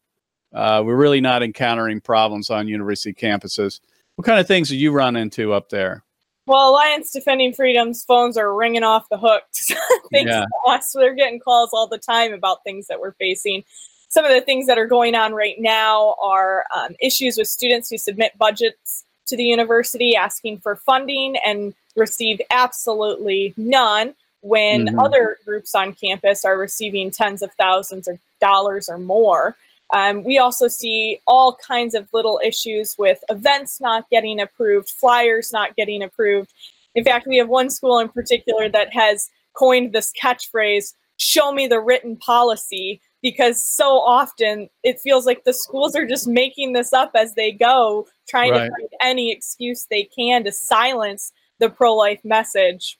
Uh, 0.53 0.83
we're 0.85 0.95
really 0.95 1.21
not 1.21 1.43
encountering 1.43 2.01
problems 2.01 2.49
on 2.49 2.67
university 2.67 3.13
campuses. 3.13 3.79
What 4.15 4.25
kind 4.25 4.39
of 4.39 4.47
things 4.47 4.69
do 4.69 4.77
you 4.77 4.91
run 4.91 5.15
into 5.15 5.53
up 5.53 5.69
there? 5.69 6.03
Well, 6.45 6.71
Alliance 6.71 7.11
Defending 7.11 7.53
Freedom's 7.53 8.03
phones 8.03 8.37
are 8.37 8.53
ringing 8.53 8.83
off 8.83 9.07
the 9.09 9.17
hook. 9.17 9.43
Thanks 10.11 10.29
yeah. 10.29 10.41
to 10.41 10.71
us. 10.71 10.91
They're 10.93 11.15
getting 11.15 11.39
calls 11.39 11.69
all 11.73 11.87
the 11.87 11.97
time 11.97 12.33
about 12.33 12.63
things 12.63 12.87
that 12.87 12.99
we're 12.99 13.13
facing. 13.13 13.63
Some 14.09 14.25
of 14.25 14.31
the 14.31 14.41
things 14.41 14.67
that 14.67 14.77
are 14.77 14.85
going 14.85 15.15
on 15.15 15.33
right 15.33 15.55
now 15.57 16.15
are 16.21 16.65
um, 16.75 16.95
issues 16.99 17.37
with 17.37 17.47
students 17.47 17.89
who 17.89 17.97
submit 17.97 18.37
budgets 18.37 19.05
to 19.27 19.37
the 19.37 19.43
university 19.43 20.15
asking 20.15 20.59
for 20.59 20.75
funding 20.75 21.37
and 21.45 21.73
receive 21.95 22.41
absolutely 22.51 23.53
none 23.55 24.13
when 24.43 24.87
mm-hmm. 24.87 24.99
other 24.99 25.37
groups 25.45 25.73
on 25.73 25.93
campus 25.93 26.45
are 26.45 26.57
receiving 26.57 27.09
tens 27.09 27.41
of 27.41 27.51
thousands 27.53 28.07
of 28.07 28.19
dollars 28.39 28.89
or 28.89 28.97
more. 28.97 29.55
Um, 29.93 30.23
we 30.23 30.37
also 30.37 30.67
see 30.67 31.19
all 31.27 31.55
kinds 31.55 31.95
of 31.95 32.07
little 32.13 32.41
issues 32.43 32.95
with 32.97 33.23
events 33.29 33.79
not 33.79 34.09
getting 34.09 34.39
approved, 34.39 34.89
flyers 34.89 35.53
not 35.53 35.75
getting 35.75 36.03
approved. 36.03 36.51
In 36.93 37.03
fact, 37.03 37.25
we 37.25 37.37
have 37.37 37.47
one 37.47 37.69
school 37.69 37.99
in 37.99 38.09
particular 38.09 38.69
that 38.69 38.93
has 38.93 39.29
coined 39.53 39.93
this 39.93 40.11
catchphrase, 40.21 40.93
show 41.17 41.51
me 41.51 41.67
the 41.67 41.79
written 41.79 42.17
policy, 42.17 42.99
because 43.21 43.63
so 43.63 43.99
often 43.99 44.69
it 44.83 44.99
feels 44.99 45.25
like 45.25 45.45
the 45.45 45.53
schools 45.53 45.95
are 45.95 46.05
just 46.05 46.27
making 46.27 46.73
this 46.73 46.91
up 46.91 47.11
as 47.15 47.35
they 47.35 47.51
go, 47.51 48.05
trying 48.27 48.51
Right. 48.51 48.65
to 48.65 48.71
find 48.71 48.89
any 49.01 49.31
excuse 49.31 49.85
they 49.85 50.03
can 50.03 50.43
to 50.43 50.51
silence 50.51 51.31
the 51.59 51.69
pro 51.69 51.95
life 51.95 52.19
message. 52.25 52.97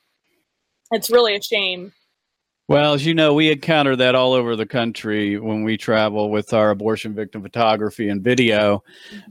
It's 0.94 1.10
really 1.10 1.36
a 1.36 1.42
shame. 1.42 1.92
Well, 2.68 2.94
as 2.94 3.06
you 3.06 3.14
know, 3.14 3.34
we 3.34 3.52
encounter 3.52 3.96
that 3.96 4.16
all 4.16 4.32
over 4.34 4.56
the 4.56 4.66
country 4.66 5.38
when 5.40 5.64
we 5.64 5.76
travel 5.76 6.30
with 6.30 6.54
our 6.54 6.70
abortion 6.70 7.14
victim 7.14 7.42
photography 7.42 8.10
and 8.10 8.24
video. 8.24 8.84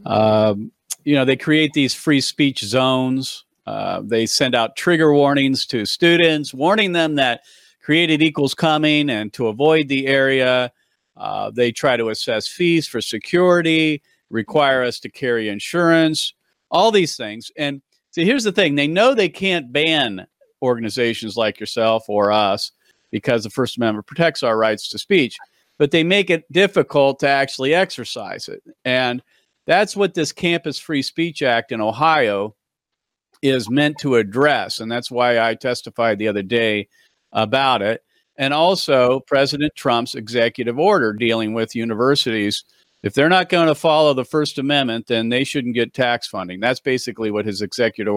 Um, 0.05 0.73
you 1.05 1.15
know, 1.15 1.25
they 1.25 1.37
create 1.37 1.73
these 1.73 1.95
free 1.95 2.21
speech 2.21 2.63
zones. 2.63 3.45
Uh, 3.65 4.03
they 4.05 4.27
send 4.27 4.55
out 4.55 4.77
trigger 4.77 5.15
warnings 5.15 5.65
to 5.67 5.87
students, 5.87 6.53
warning 6.53 6.93
them 6.93 7.15
that 7.15 7.43
created 7.81 8.23
equals 8.23 8.55
coming 8.55 9.09
and 9.09 9.33
to 9.33 9.47
avoid 9.47 9.89
the 9.89 10.09
area. 10.09 10.73
Uh, 11.17 11.51
they 11.51 11.71
try 11.71 11.97
to 11.97 12.11
assess 12.11 12.49
fees 12.49 12.89
for 12.89 13.01
security, 13.01 14.03
require 14.31 14.83
us 14.83 14.99
to 14.99 15.09
carry 15.09 15.49
insurance, 15.49 16.35
all 16.71 16.91
these 16.91 17.17
things. 17.17 17.53
And 17.57 17.83
see, 18.11 18.25
here's 18.25 18.45
the 18.45 18.53
thing 18.53 18.75
they 18.75 18.89
know 18.89 19.15
they 19.15 19.29
can't 19.29 19.73
ban 19.73 20.27
organizations 20.63 21.37
like 21.37 21.61
yourself 21.61 22.09
or 22.09 22.33
us 22.33 22.73
because 23.11 23.45
the 23.45 23.51
First 23.51 23.77
Amendment 23.77 24.07
protects 24.07 24.43
our 24.43 24.57
rights 24.57 24.89
to 24.89 24.99
speech, 24.99 25.37
but 25.79 25.91
they 25.91 26.03
make 26.03 26.31
it 26.31 26.51
difficult 26.51 27.19
to 27.21 27.29
actually 27.29 27.75
exercise 27.75 28.49
it. 28.49 28.63
And 28.85 29.23
that's 29.67 29.95
what 29.97 30.15
this 30.15 30.33
Campus 30.33 30.79
Free 30.79 31.03
Speech 31.03 31.43
Act 31.43 31.73
in 31.73 31.81
Ohio 31.81 32.55
is 33.43 33.69
meant 33.69 33.99
to 33.99 34.17
address. 34.17 34.81
And 34.81 34.91
that's 34.91 35.11
why 35.11 35.41
I 35.41 35.55
testified 35.55 36.19
the 36.19 36.29
other 36.29 36.43
day 36.43 36.89
about 37.33 37.83
it. 37.83 38.03
And 38.37 38.55
also 38.55 39.21
President 39.27 39.73
Trump's 39.77 40.15
executive 40.15 40.79
order 40.79 41.13
dealing 41.13 41.53
with 41.53 41.75
universities. 41.75 42.65
If 43.03 43.15
they're 43.15 43.29
not 43.29 43.49
going 43.49 43.69
to 43.69 43.75
follow 43.75 44.15
the 44.15 44.25
First 44.25 44.59
Amendment, 44.59 45.09
then 45.09 45.29
they 45.29 45.45
shouldn't 45.45 45.75
get 45.75 45.93
tax 45.93 46.29
funding. 46.29 46.61
That's 46.61 46.81
basically 46.81 47.31
what 47.31 47.45
his 47.45 47.61
executive 47.61 48.15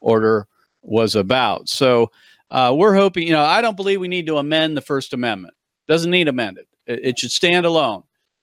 order 0.00 0.46
was 0.82 1.14
about. 1.14 1.68
So 1.68 2.10
uh, 2.50 2.74
we're 2.76 2.94
hoping, 2.94 3.26
you 3.26 3.32
know, 3.32 3.44
I 3.44 3.60
don't 3.60 3.76
believe 3.76 4.00
we 4.00 4.08
need 4.08 4.26
to 4.26 4.38
amend 4.38 4.76
the 4.76 4.82
First 4.82 5.12
Amendment. 5.12 5.54
Doesn't 5.86 6.10
need 6.10 6.28
amended. 6.28 6.66
It, 6.86 7.00
it 7.04 7.18
should 7.18 7.32
stand 7.32 7.66
alone. 7.66 8.02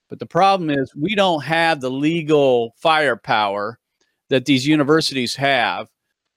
But 0.10 0.20
the 0.20 0.26
problem 0.26 0.70
is 0.70 0.94
we 0.96 1.16
don't 1.16 1.44
have 1.44 1.82
the 1.82 1.90
legal 1.90 2.76
firepower 2.78 3.80
that 4.30 4.46
these 4.46 4.68
universities 4.68 5.36
have 5.36 5.90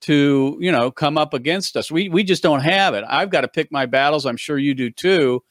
to, 0.03 0.57
you 0.61 0.73
know, 0.73 0.91
come 0.91 1.19
up 1.19 1.35
against 1.35 1.77
us. 1.77 1.91
We 1.91 2.09
we 2.09 2.25
just 2.25 2.43
don't 2.43 2.61
have 2.61 2.95
it. 2.95 3.05
I've 3.07 3.31
got 3.31 3.43
to 3.43 3.49
pick 3.49 3.71
my 3.71 3.87
battles. 3.87 4.27
I'm 4.27 4.37
sure 4.37 4.59
you 4.59 4.75
do 4.75 4.91
too. 4.91 5.43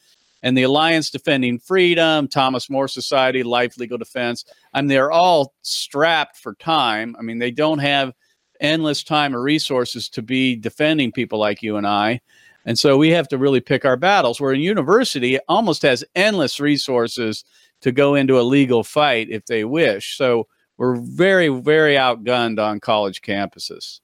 And 0.44 0.58
the 0.58 0.64
Alliance 0.64 1.10
Defending 1.10 1.60
Freedom, 1.60 2.28
Thomas 2.28 2.70
More 2.70 2.88
Society, 2.88 3.44
Life 3.44 3.78
Legal 3.78 3.98
Defense, 3.98 4.46
I 4.74 4.82
mean, 4.82 4.88
they're 4.88 5.12
all 5.12 5.54
strapped 5.64 6.38
for 6.38 6.54
time. 6.56 7.16
I 7.20 7.24
mean, 7.24 7.40
they 7.40 7.52
don't 7.52 7.80
have 7.80 8.14
endless 8.60 9.04
time 9.04 9.36
or 9.36 9.42
resources 9.42 10.10
to 10.10 10.22
be 10.22 10.56
defending 10.56 11.12
people 11.12 11.40
like 11.40 11.62
you 11.62 11.78
and 11.78 11.88
I. 11.88 12.22
And 12.66 12.78
so 12.78 12.98
we 12.98 13.12
have 13.12 13.28
to 13.30 13.38
really 13.38 13.62
pick 13.62 13.86
our 13.86 13.98
battles. 13.98 14.42
Where 14.42 14.52
a 14.52 14.58
university 14.58 15.40
almost 15.48 15.82
has 15.84 16.04
endless 16.16 16.60
resources 16.60 17.44
to 17.82 17.92
go 17.92 18.16
into 18.16 18.40
a 18.40 18.42
legal 18.42 18.84
fight 18.84 19.30
if 19.30 19.46
they 19.46 19.64
wish. 19.64 20.18
So 20.18 20.48
we're 20.78 20.96
very, 20.96 21.48
very 21.48 21.96
outgunned 21.96 22.60
on 22.60 22.80
college 22.80 23.22
campuses. 23.22 24.00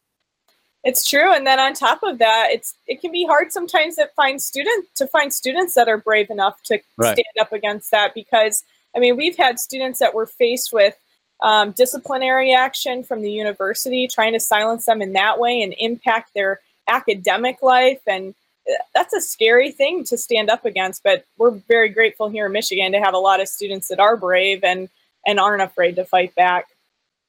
It's 0.84 1.10
true, 1.10 1.34
and 1.34 1.48
then 1.48 1.62
on 1.62 1.74
top 1.74 2.04
of 2.04 2.18
that, 2.20 2.50
it's 2.52 2.74
it 2.88 3.00
can 3.00 3.12
be 3.12 3.26
hard 3.26 3.54
sometimes 3.54 3.96
to 3.96 4.10
find 4.18 4.42
student 4.42 4.86
to 4.96 5.08
find 5.08 5.34
students 5.34 5.76
that 5.76 5.88
are 5.88 5.98
brave 5.98 6.30
enough 6.30 6.62
to 6.64 6.80
Right. 6.98 7.14
stand 7.14 7.26
up 7.40 7.54
against 7.54 7.90
that. 7.92 8.14
Because 8.14 8.64
I 8.96 9.00
mean, 9.00 9.16
we've 9.16 9.38
had 9.38 9.60
students 9.60 10.00
that 10.00 10.14
were 10.14 10.26
faced 10.26 10.74
with 10.74 10.96
um, 11.44 11.72
disciplinary 11.72 12.54
action 12.54 13.04
from 13.04 13.22
the 13.22 13.32
university, 13.32 14.08
trying 14.08 14.34
to 14.34 14.40
silence 14.40 14.86
them 14.86 15.02
in 15.02 15.14
that 15.14 15.40
way 15.40 15.62
and 15.62 15.76
impact 15.78 16.32
their 16.34 16.62
academic 16.88 17.62
life, 17.62 18.00
and 18.08 18.34
uh, 18.68 18.74
that's 18.96 19.14
a 19.14 19.22
scary 19.22 19.70
thing 19.70 20.06
to 20.06 20.18
stand 20.18 20.50
up 20.50 20.66
against. 20.66 21.04
But 21.04 21.26
we're 21.38 21.52
very 21.52 21.90
grateful 21.90 22.30
here 22.30 22.48
in 22.48 22.54
Michigan 22.54 22.94
to 22.94 23.00
have 23.00 23.14
a 23.14 23.20
lot 23.20 23.42
of 23.42 23.48
students 23.50 23.90
that 23.90 24.00
are 24.00 24.18
brave 24.18 24.64
and 24.64 24.90
and 25.26 25.40
aren't 25.40 25.62
afraid 25.62 25.96
to 25.98 26.06
fight 26.06 26.34
back. 26.36 26.68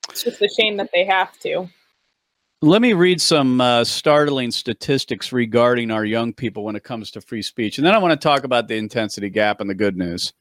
It's 0.08 0.22
just 0.22 0.42
a 0.42 0.48
shame 0.48 0.76
that 0.78 0.90
they 0.92 1.04
have 1.04 1.38
to. 1.40 1.68
Let 2.64 2.80
me 2.80 2.94
read 2.94 3.20
some 3.20 3.60
uh, 3.60 3.84
startling 3.84 4.50
statistics 4.50 5.34
regarding 5.34 5.90
our 5.90 6.06
young 6.06 6.32
people 6.32 6.64
when 6.64 6.76
it 6.76 6.82
comes 6.82 7.10
to 7.10 7.20
free 7.20 7.42
speech. 7.42 7.76
And 7.76 7.86
then 7.86 7.92
I 7.92 7.98
want 7.98 8.18
to 8.18 8.24
talk 8.28 8.44
about 8.44 8.68
the 8.68 8.76
intensity 8.76 9.28
gap 9.28 9.60
and 9.60 9.68
the 9.68 9.74
good 9.74 9.98
news. 9.98 10.32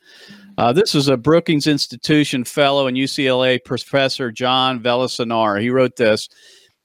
Uh, 0.57 0.71
this 0.71 0.95
is 0.95 1.09
a 1.09 1.17
Brookings 1.17 1.67
Institution 1.67 2.45
fellow 2.45 2.87
and 2.87 2.95
UCLA 2.95 3.61
professor, 3.61 4.31
John 4.31 4.81
Villasenor. 4.81 5.59
He 5.59 5.69
wrote 5.69 5.97
this. 5.97 6.29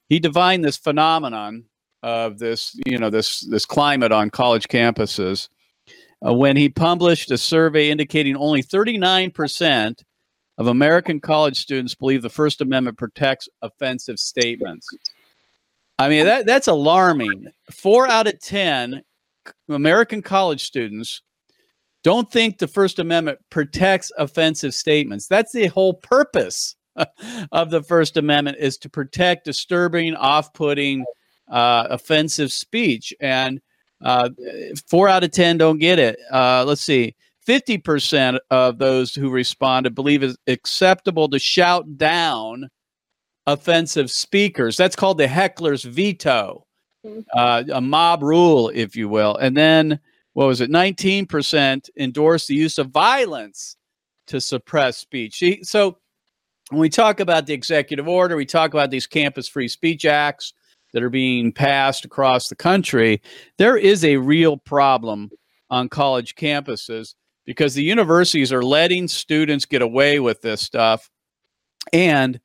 He 0.09 0.19
defined 0.19 0.65
this 0.65 0.75
phenomenon 0.75 1.63
of 2.03 2.37
this, 2.37 2.77
you 2.85 2.97
know, 2.97 3.09
this 3.09 3.39
this 3.49 3.65
climate 3.65 4.11
on 4.11 4.31
college 4.31 4.67
campuses 4.67 5.47
uh, 6.21 6.33
when 6.33 6.57
he 6.57 6.67
published 6.67 7.31
a 7.31 7.37
survey 7.37 7.89
indicating 7.89 8.35
only 8.35 8.61
39% 8.61 10.03
of 10.57 10.67
American 10.67 11.21
college 11.21 11.57
students 11.57 11.95
believe 11.95 12.23
the 12.23 12.29
First 12.29 12.59
Amendment 12.59 12.97
protects 12.97 13.47
offensive 13.61 14.19
statements. 14.19 14.85
I 15.99 16.07
mean, 16.07 16.25
that 16.25 16.45
that's 16.45 16.67
alarming. 16.67 17.47
Four 17.71 18.07
out 18.07 18.27
of 18.27 18.39
10 18.39 19.03
American 19.67 20.21
college 20.21 20.63
students 20.63 21.21
don't 22.03 22.31
think 22.31 22.57
the 22.57 22.69
First 22.69 22.99
Amendment 22.99 23.39
protects 23.49 24.09
offensive 24.17 24.73
statements. 24.73 25.27
That's 25.27 25.51
the 25.51 25.67
whole 25.67 25.95
purpose 25.95 26.77
of 27.51 27.69
the 27.69 27.83
First 27.83 28.15
Amendment 28.15 28.57
is 28.59 28.77
to 28.77 28.89
protect 28.89 29.43
disturbing, 29.43 30.15
off-putting, 30.15 31.03
uh, 31.51 31.87
offensive 31.89 32.53
speech. 32.53 33.13
And 33.19 33.59
uh, 34.01 34.29
four 34.87 35.09
out 35.09 35.25
of 35.25 35.31
10 35.31 35.57
don't 35.57 35.79
get 35.79 35.99
it. 35.99 36.17
Uh, 36.31 36.63
let's 36.65 36.81
see. 36.81 37.13
50% 37.45 38.39
of 38.51 38.77
those 38.77 39.13
who 39.13 39.29
responded 39.29 39.95
believe 39.95 40.23
it's 40.23 40.37
acceptable 40.47 41.27
to 41.27 41.39
shout 41.39 41.97
down 41.97 42.69
offensive 43.53 44.11
speakers. 44.11 44.77
That's 44.77 44.95
called 44.95 45.17
the 45.17 45.27
heckler's 45.27 45.83
veto, 45.83 46.65
uh, 47.33 47.63
a 47.71 47.81
mob 47.81 48.23
rule, 48.23 48.69
if 48.73 48.95
you 48.95 49.09
will. 49.09 49.35
And 49.37 49.55
then, 49.55 49.99
what 50.33 50.47
was 50.47 50.61
it? 50.61 50.69
19% 50.69 51.89
endorse 51.97 52.47
the 52.47 52.55
use 52.55 52.77
of 52.77 52.89
violence 52.91 53.77
to 54.27 54.39
suppress 54.39 54.97
speech. 54.97 55.43
So, 55.63 55.97
when 56.69 56.81
we 56.81 56.89
talk 56.89 57.19
about 57.19 57.47
the 57.47 57.53
executive 57.53 58.07
order, 58.07 58.35
we 58.35 58.45
talk 58.45 58.73
about 58.73 58.91
these 58.91 59.07
campus 59.07 59.47
free 59.47 59.67
speech 59.67 60.05
acts 60.05 60.53
that 60.93 61.01
are 61.01 61.09
being 61.09 61.51
passed 61.51 62.05
across 62.05 62.47
the 62.47 62.55
country. 62.55 63.21
There 63.57 63.77
is 63.77 64.05
a 64.05 64.17
real 64.17 64.57
problem 64.57 65.31
on 65.71 65.89
college 65.89 66.35
campuses 66.35 67.15
because 67.45 67.73
the 67.73 67.83
universities 67.83 68.53
are 68.53 68.61
letting 68.61 69.07
students 69.07 69.65
get 69.65 69.81
away 69.81 70.19
with 70.19 70.41
this 70.41 70.61
stuff. 70.61 71.09
And 71.91 72.39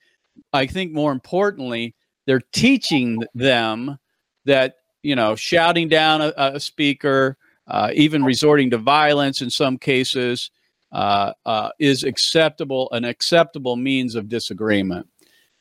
I 0.53 0.67
think 0.67 0.93
more 0.93 1.13
importantly, 1.13 1.95
they're 2.27 2.43
teaching 2.53 3.23
them 3.35 3.99
that, 4.45 4.77
you 5.03 5.17
know, 5.17 5.37
shouting 5.37 5.89
down 5.89 6.21
a, 6.23 6.33
a 6.37 6.61
speaker, 6.61 7.37
uh, 7.67 7.91
even 7.95 8.25
resorting 8.25 8.71
to 8.71 8.79
violence 8.79 9.43
in 9.43 9.51
some 9.51 9.79
cases, 9.79 10.51
uh, 10.93 11.33
uh, 11.45 11.71
is 11.79 12.05
acceptable, 12.05 12.89
an 12.93 13.05
acceptable 13.05 13.77
means 13.77 14.15
of 14.15 14.29
disagreement. 14.29 15.09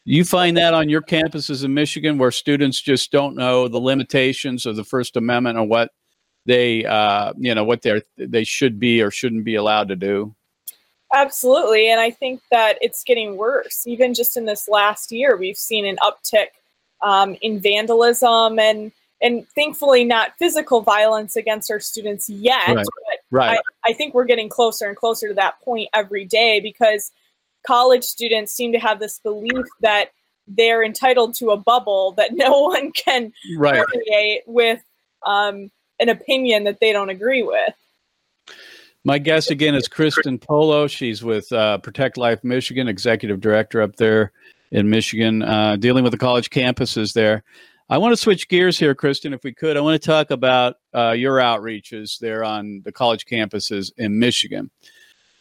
You 0.05 0.25
find 0.25 0.57
that 0.57 0.73
on 0.73 0.89
your 0.89 1.01
campuses 1.01 1.63
in 1.63 1.73
Michigan 1.73 2.17
where 2.17 2.31
students 2.31 2.81
just 2.81 3.11
don't 3.11 3.35
know 3.35 3.67
the 3.67 3.79
limitations 3.79 4.65
of 4.65 4.75
the 4.75 4.83
First 4.83 5.15
Amendment 5.15 5.57
or 5.57 5.65
what 5.65 5.91
they, 6.45 6.85
uh, 6.85 7.33
you 7.37 7.55
know, 7.55 7.63
what 7.63 7.81
they 7.81 8.01
they 8.17 8.43
should 8.43 8.79
be 8.79 9.01
or 9.01 9.11
shouldn't 9.11 9.45
be 9.45 9.55
allowed 9.55 9.87
to 9.87 9.95
do. 9.95 10.35
Absolutely. 11.13 11.89
And 11.89 12.01
I 12.01 12.09
think 12.11 12.41
that 12.51 12.77
it's 12.81 13.03
getting 13.03 13.37
worse. 13.37 13.85
Even 13.85 14.13
just 14.13 14.35
in 14.35 14.45
this 14.45 14.67
last 14.67 15.11
year, 15.11 15.37
we've 15.37 15.57
seen 15.57 15.85
an 15.85 15.97
uptick 15.97 16.47
um, 17.01 17.35
in 17.41 17.59
vandalism 17.59 18.59
and 18.59 18.91
and 19.21 19.47
thankfully 19.55 20.03
not 20.03 20.33
physical 20.37 20.81
violence 20.81 21.37
against 21.37 21.71
our 21.71 21.79
students 21.79 22.27
yet. 22.29 22.67
Right. 22.67 22.75
But 22.85 23.19
Right. 23.31 23.57
I, 23.85 23.91
I 23.91 23.93
think 23.93 24.13
we're 24.13 24.25
getting 24.25 24.49
closer 24.49 24.85
and 24.87 24.97
closer 24.97 25.27
to 25.29 25.33
that 25.35 25.59
point 25.61 25.89
every 25.93 26.25
day 26.25 26.59
because 26.59 27.11
college 27.65 28.03
students 28.03 28.51
seem 28.51 28.71
to 28.73 28.79
have 28.79 28.99
this 28.99 29.19
belief 29.19 29.65
that 29.79 30.11
they're 30.47 30.83
entitled 30.83 31.33
to 31.35 31.51
a 31.51 31.57
bubble 31.57 32.11
that 32.13 32.33
no 32.35 32.59
one 32.61 32.91
can 32.91 33.31
Right. 33.57 33.83
permeate 33.85 34.41
with 34.45 34.81
um, 35.25 35.71
an 35.99 36.09
opinion 36.09 36.65
that 36.65 36.79
they 36.81 36.91
don't 36.91 37.09
agree 37.09 37.43
with. 37.43 37.73
My 39.05 39.17
guest 39.17 39.51
again 39.51 39.75
is 39.75 39.89
Christen 39.89 40.39
Pollo. 40.39 40.87
She's 40.87 41.23
with 41.23 41.51
uh, 41.51 41.77
Protect 41.79 42.17
Life 42.17 42.41
Michigan, 42.43 42.87
executive 42.87 43.41
director 43.41 43.81
up 43.81 43.97
there 43.97 44.31
in 44.71 44.89
Michigan, 44.89 45.43
uh, 45.43 45.75
dealing 45.75 46.03
with 46.03 46.13
the 46.13 46.17
college 46.17 46.49
campuses 46.49 47.11
there. 47.11 47.43
I 47.89 47.97
want 47.97 48.13
to 48.13 48.17
switch 48.17 48.47
gears 48.47 48.79
here, 48.79 48.95
Christen, 48.95 49.33
if 49.33 49.43
we 49.43 49.53
could. 49.53 49.75
I 49.75 49.81
want 49.81 50.01
to 50.01 50.07
talk 50.07 50.31
about 50.31 50.77
uh, 50.95 51.11
your 51.11 51.39
outreaches 51.39 52.17
there 52.17 52.45
on 52.45 52.81
the 52.85 52.93
college 52.93 53.25
campuses 53.25 53.91
in 53.97 54.17
Michigan. 54.17 54.71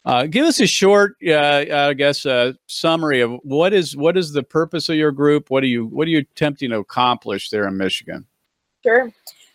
Uh, 0.04 0.26
give 0.26 0.45
us 0.45 0.59
a 0.59 0.66
short, 0.66 1.14
uh, 1.25 1.64
I 1.71 1.95
guess, 1.95 2.26
uh, 2.26 2.54
summary 2.66 3.21
of 3.21 3.38
what 3.45 3.73
is 3.73 3.97
what 3.97 4.16
is 4.16 4.33
the 4.33 4.42
purpose 4.42 4.88
of 4.88 4.97
your 4.97 5.12
group. 5.12 5.50
What 5.50 5.62
are 5.62 5.69
you 5.69 5.87
what 5.87 6.09
are 6.09 6.11
you 6.11 6.19
attempting 6.19 6.71
to 6.71 6.78
accomplish 6.78 7.50
there 7.50 7.69
in 7.69 7.76
Michigan? 7.76 8.26
Sure. 8.83 9.12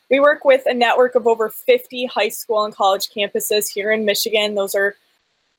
We 0.09 0.19
work 0.19 0.45
with 0.45 0.63
a 0.65 0.73
network 0.73 1.15
of 1.15 1.27
over 1.27 1.49
50 1.49 2.05
high 2.05 2.29
school 2.29 2.63
and 2.63 2.73
college 2.73 3.09
campuses 3.09 3.71
here 3.71 3.91
in 3.91 4.05
Michigan. 4.05 4.55
Those 4.55 4.73
are 4.73 4.95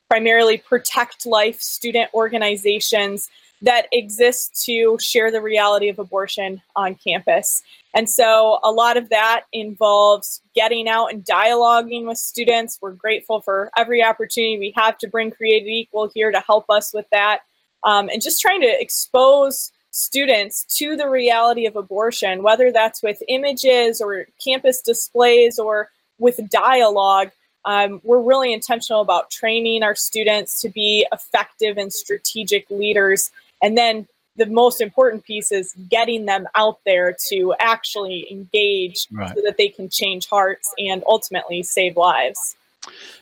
primarily 0.09 0.59
Protect 0.59 1.27
Life 1.27 1.61
student 1.61 2.11
organizations 2.15 3.29
that 3.61 3.89
exist 3.93 4.65
to 4.65 4.97
share 5.01 5.31
the 5.31 5.43
reality 5.43 5.89
of 5.89 5.99
abortion 5.99 6.63
on 6.77 6.95
campus. 6.95 7.63
And 7.95 8.09
so 8.09 8.61
a 8.63 8.71
lot 8.71 8.97
of 8.97 9.09
that 9.09 9.45
involves 9.53 10.41
getting 10.55 10.89
out 10.89 11.13
and 11.13 11.25
dialoguing 11.25 12.07
with 12.07 12.19
students. 12.19 12.79
We're 12.81 12.93
grateful 12.93 13.41
for 13.41 13.71
every 13.77 14.03
opportunity 14.03 14.59
we 14.59 14.73
have 14.77 14.97
to 14.99 15.09
bring 15.09 15.31
Created 15.31 15.69
Equal 15.69 16.11
here 16.15 16.31
to 16.31 16.41
help 16.41 16.67
us 16.71 16.95
with 16.95 17.07
that. 17.11 17.41
Um, 17.85 18.09
and 18.09 18.23
just 18.23 18.41
trying 18.41 18.61
to 18.61 18.81
expose 18.81 19.73
students 19.91 20.65
to 20.77 20.97
the 20.97 21.09
reality 21.09 21.67
of 21.67 21.77
abortion, 21.77 22.43
whether 22.43 22.71
that's 22.71 23.03
with 23.03 23.23
images 23.29 24.01
or 24.01 24.27
campus 24.43 24.81
displays 24.83 25.59
or 25.59 25.91
with 26.19 26.41
dialogue. 26.51 27.31
Um, 27.65 28.01
we're 28.05 28.23
really 28.23 28.53
intentional 28.53 29.01
about 29.01 29.31
training 29.31 29.83
our 29.83 29.95
students 29.95 30.61
to 30.63 30.69
be 30.69 31.07
effective 31.13 31.77
and 31.77 31.93
strategic 31.93 32.71
leaders. 32.71 33.31
And 33.63 33.77
then 33.77 34.07
the 34.37 34.47
most 34.47 34.81
important 34.81 35.25
piece 35.25 35.53
is 35.53 35.75
getting 35.91 36.25
them 36.25 36.47
out 36.55 36.79
there 36.87 37.15
to 37.29 37.55
actually 37.59 38.27
engage 38.31 39.07
right. 39.11 39.35
so 39.35 39.43
that 39.45 39.57
they 39.59 39.69
can 39.69 39.89
change 39.89 40.29
hearts 40.29 40.73
and 40.79 41.03
ultimately 41.07 41.63
save 41.63 41.97
lives. 41.97 42.57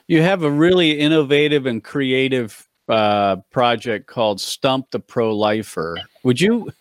You 0.06 0.22
have 0.22 0.42
a 0.42 0.50
really 0.50 1.00
innovative 1.00 1.66
and 1.66 1.82
creative 1.82 2.68
uh, 2.88 3.36
project 3.50 4.06
called 4.06 4.40
Stump 4.40 4.90
the 4.90 5.00
Pro 5.00 5.34
Lifer. 5.34 5.96
Would 6.26 6.40
you 6.40 6.72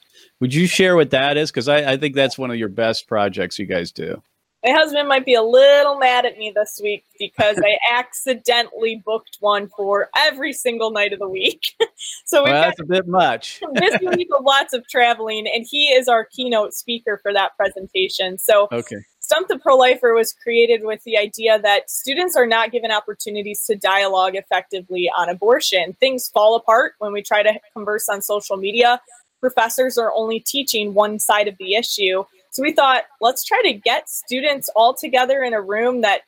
would 0.41 0.55
you 0.55 0.65
share 0.65 0.95
what 0.95 1.11
that 1.11 1.37
is? 1.37 1.51
Because 1.51 1.69
I, 1.69 1.91
I 1.91 1.97
think 1.97 2.15
that's 2.15 2.35
one 2.35 2.49
of 2.49 2.57
your 2.57 2.67
best 2.67 3.07
projects 3.07 3.59
you 3.59 3.67
guys 3.67 3.91
do. 3.91 4.23
My 4.65 4.71
husband 4.71 5.07
might 5.07 5.23
be 5.23 5.35
a 5.35 5.43
little 5.43 5.99
mad 5.99 6.25
at 6.25 6.39
me 6.39 6.51
this 6.53 6.79
week 6.81 7.05
because 7.19 7.59
I 7.63 7.77
accidentally 7.95 9.03
booked 9.05 9.37
one 9.41 9.69
for 9.77 10.09
every 10.17 10.51
single 10.51 10.89
night 10.89 11.13
of 11.13 11.19
the 11.19 11.29
week. 11.29 11.61
so 12.25 12.43
well, 12.43 12.59
that's 12.59 12.79
a 12.79 12.85
bit 12.85 13.07
much. 13.07 13.61
this 13.73 13.99
week 14.01 14.29
of 14.35 14.43
lots 14.43 14.73
of 14.73 14.87
traveling, 14.87 15.45
and 15.47 15.63
he 15.69 15.89
is 15.89 16.07
our 16.07 16.25
keynote 16.25 16.73
speaker 16.73 17.19
for 17.21 17.31
that 17.31 17.55
presentation. 17.55 18.39
So 18.39 18.67
okay. 18.71 18.97
Stump 19.19 19.47
the 19.47 19.59
Pro 19.59 19.75
Lifer 19.75 20.15
was 20.15 20.33
created 20.33 20.81
with 20.83 21.03
the 21.03 21.17
idea 21.17 21.59
that 21.59 21.91
students 21.91 22.35
are 22.35 22.47
not 22.47 22.71
given 22.71 22.91
opportunities 22.91 23.63
to 23.65 23.75
dialogue 23.75 24.35
effectively 24.35 25.09
on 25.15 25.29
abortion. 25.29 25.93
Things 25.99 26.29
fall 26.29 26.55
apart 26.55 26.93
when 26.97 27.11
we 27.11 27.21
try 27.21 27.43
to 27.43 27.53
converse 27.73 28.09
on 28.09 28.23
social 28.23 28.57
media. 28.57 28.99
Professors 29.45 29.95
are 29.99 30.11
only 30.15 30.39
teaching 30.39 30.95
one 30.95 31.19
side 31.19 31.47
of 31.47 31.55
the 31.59 31.75
issue. 31.75 32.23
So 32.49 32.63
we 32.63 32.71
thought, 32.71 33.03
let's 33.21 33.43
try 33.43 33.61
to 33.61 33.73
get 33.73 34.09
students 34.09 34.71
all 34.75 34.95
together 34.95 35.43
in 35.43 35.53
a 35.53 35.61
room 35.61 36.01
that 36.01 36.21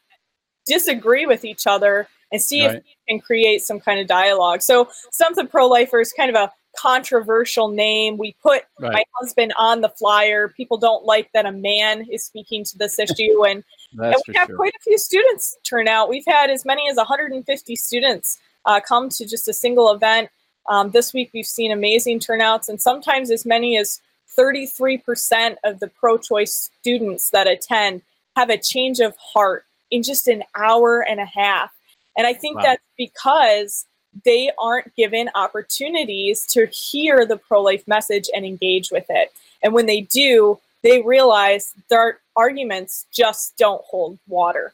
disagree 0.67 1.25
with 1.25 1.43
each 1.43 1.65
other 1.65 2.07
and 2.31 2.39
see 2.39 2.63
right. 2.63 2.75
if 2.75 2.83
we 2.83 2.95
can 3.09 3.19
create 3.19 3.63
some 3.63 3.79
kind 3.79 3.99
of 3.99 4.05
dialogue. 4.05 4.61
So 4.61 4.87
something 5.11 5.47
pro-lifer 5.47 5.99
is 5.99 6.13
kind 6.13 6.29
of 6.29 6.35
a 6.35 6.53
controversial 6.77 7.69
name. 7.69 8.17
We 8.19 8.35
put 8.43 8.65
right. 8.79 8.93
my 8.93 9.03
husband 9.19 9.51
on 9.57 9.81
the 9.81 9.89
flyer. 9.89 10.49
People 10.49 10.77
don't 10.77 11.03
like 11.03 11.31
that 11.33 11.47
a 11.47 11.51
man 11.51 12.05
is 12.11 12.23
speaking 12.23 12.63
to 12.65 12.77
this 12.77 12.99
issue. 12.99 13.45
And, 13.47 13.63
and 13.97 14.15
we 14.27 14.35
have 14.35 14.45
sure. 14.45 14.57
quite 14.57 14.73
a 14.79 14.83
few 14.83 14.99
students 14.99 15.57
turn 15.63 15.87
out. 15.87 16.07
We've 16.07 16.23
had 16.27 16.51
as 16.51 16.65
many 16.65 16.87
as 16.87 16.97
150 16.97 17.75
students 17.77 18.37
uh, 18.65 18.79
come 18.79 19.09
to 19.09 19.25
just 19.25 19.47
a 19.47 19.53
single 19.53 19.91
event. 19.91 20.29
Um, 20.67 20.91
this 20.91 21.13
week 21.13 21.31
we've 21.33 21.45
seen 21.45 21.71
amazing 21.71 22.19
turnouts 22.19 22.67
and 22.67 22.81
sometimes 22.81 23.31
as 23.31 23.45
many 23.45 23.77
as 23.77 24.01
33% 24.37 25.55
of 25.63 25.79
the 25.79 25.87
pro 25.87 26.17
choice 26.17 26.69
students 26.79 27.29
that 27.31 27.47
attend 27.47 28.01
have 28.35 28.49
a 28.49 28.57
change 28.57 28.99
of 28.99 29.15
heart 29.17 29.65
in 29.89 30.03
just 30.03 30.27
an 30.27 30.43
hour 30.55 31.01
and 31.01 31.19
a 31.19 31.25
half. 31.25 31.71
And 32.17 32.27
I 32.27 32.33
think 32.33 32.57
wow. 32.57 32.63
that's 32.63 32.83
because 32.97 33.85
they 34.25 34.51
aren't 34.59 34.95
given 34.95 35.29
opportunities 35.35 36.45
to 36.47 36.67
hear 36.67 37.25
the 37.25 37.37
pro 37.37 37.61
life 37.61 37.87
message 37.87 38.29
and 38.35 38.45
engage 38.45 38.91
with 38.91 39.05
it. 39.09 39.31
And 39.63 39.73
when 39.73 39.85
they 39.85 40.01
do, 40.01 40.59
they 40.83 41.01
realize 41.01 41.73
their 41.89 42.19
arguments 42.35 43.05
just 43.11 43.57
don't 43.57 43.83
hold 43.85 44.19
water. 44.27 44.73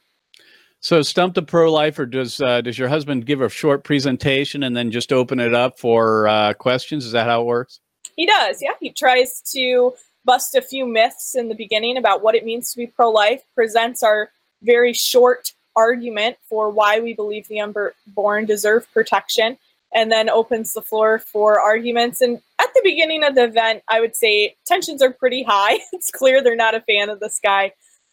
So, 0.84 1.02
stump 1.02 1.34
the 1.34 1.41
pro 1.41 1.72
lifer. 1.72 2.06
Does 2.06 2.41
uh, 2.41 2.60
does 2.60 2.78
your 2.78 2.89
husband 2.89 3.26
give 3.26 3.39
a 3.39 3.48
short 3.48 3.86
presentation 3.86 4.63
and 4.63 4.76
then 4.76 4.91
just 4.91 5.13
open 5.13 5.39
it 5.39 5.54
up 5.56 5.80
for 5.80 6.28
uh, 6.28 6.54
questions? 6.56 7.06
Is 7.06 7.13
that 7.13 7.26
how 7.26 7.39
it 7.39 7.46
works? 7.46 7.80
He 8.17 8.26
does, 8.26 8.62
yeah. 8.62 8.74
He 8.82 8.91
tries 8.91 9.41
to 9.54 9.93
bust 10.26 10.56
a 10.56 10.62
few 10.62 10.86
myths 10.86 11.36
in 11.36 11.48
the 11.48 11.56
beginning 11.56 11.96
about 11.96 12.22
what 12.22 12.36
it 12.36 12.43
means 12.43 12.69
to 12.74 12.78
be 12.78 12.86
pro 12.86 13.10
life, 13.10 13.41
presents 13.56 14.04
our 14.04 14.30
very 14.62 14.91
short 14.91 15.54
argument 15.74 16.36
for 16.50 16.69
why 16.69 17.00
we 17.00 17.13
believe 17.13 17.48
the 17.48 17.62
unborn 17.62 18.46
deserve 18.46 18.86
protection, 18.91 19.58
and 19.96 20.12
then 20.12 20.30
opens 20.30 20.74
the 20.74 20.82
floor 20.82 21.17
for 21.17 21.62
arguments. 21.62 22.19
And 22.19 22.41
at 22.60 22.74
the 22.74 22.82
beginning 22.84 23.24
of 23.24 23.36
the 23.36 23.46
event, 23.46 23.84
I 23.89 24.02
would 24.02 24.17
say 24.17 24.58
tensions 24.65 25.02
are 25.02 25.13
pretty 25.13 25.43
high. 25.43 25.80
it's 25.93 26.12
clear 26.12 26.43
they're 26.43 26.58
not 26.58 26.76
a 26.76 26.82
fan 26.82 27.10
of 27.10 27.22
this 27.22 27.39
guy. 27.41 27.72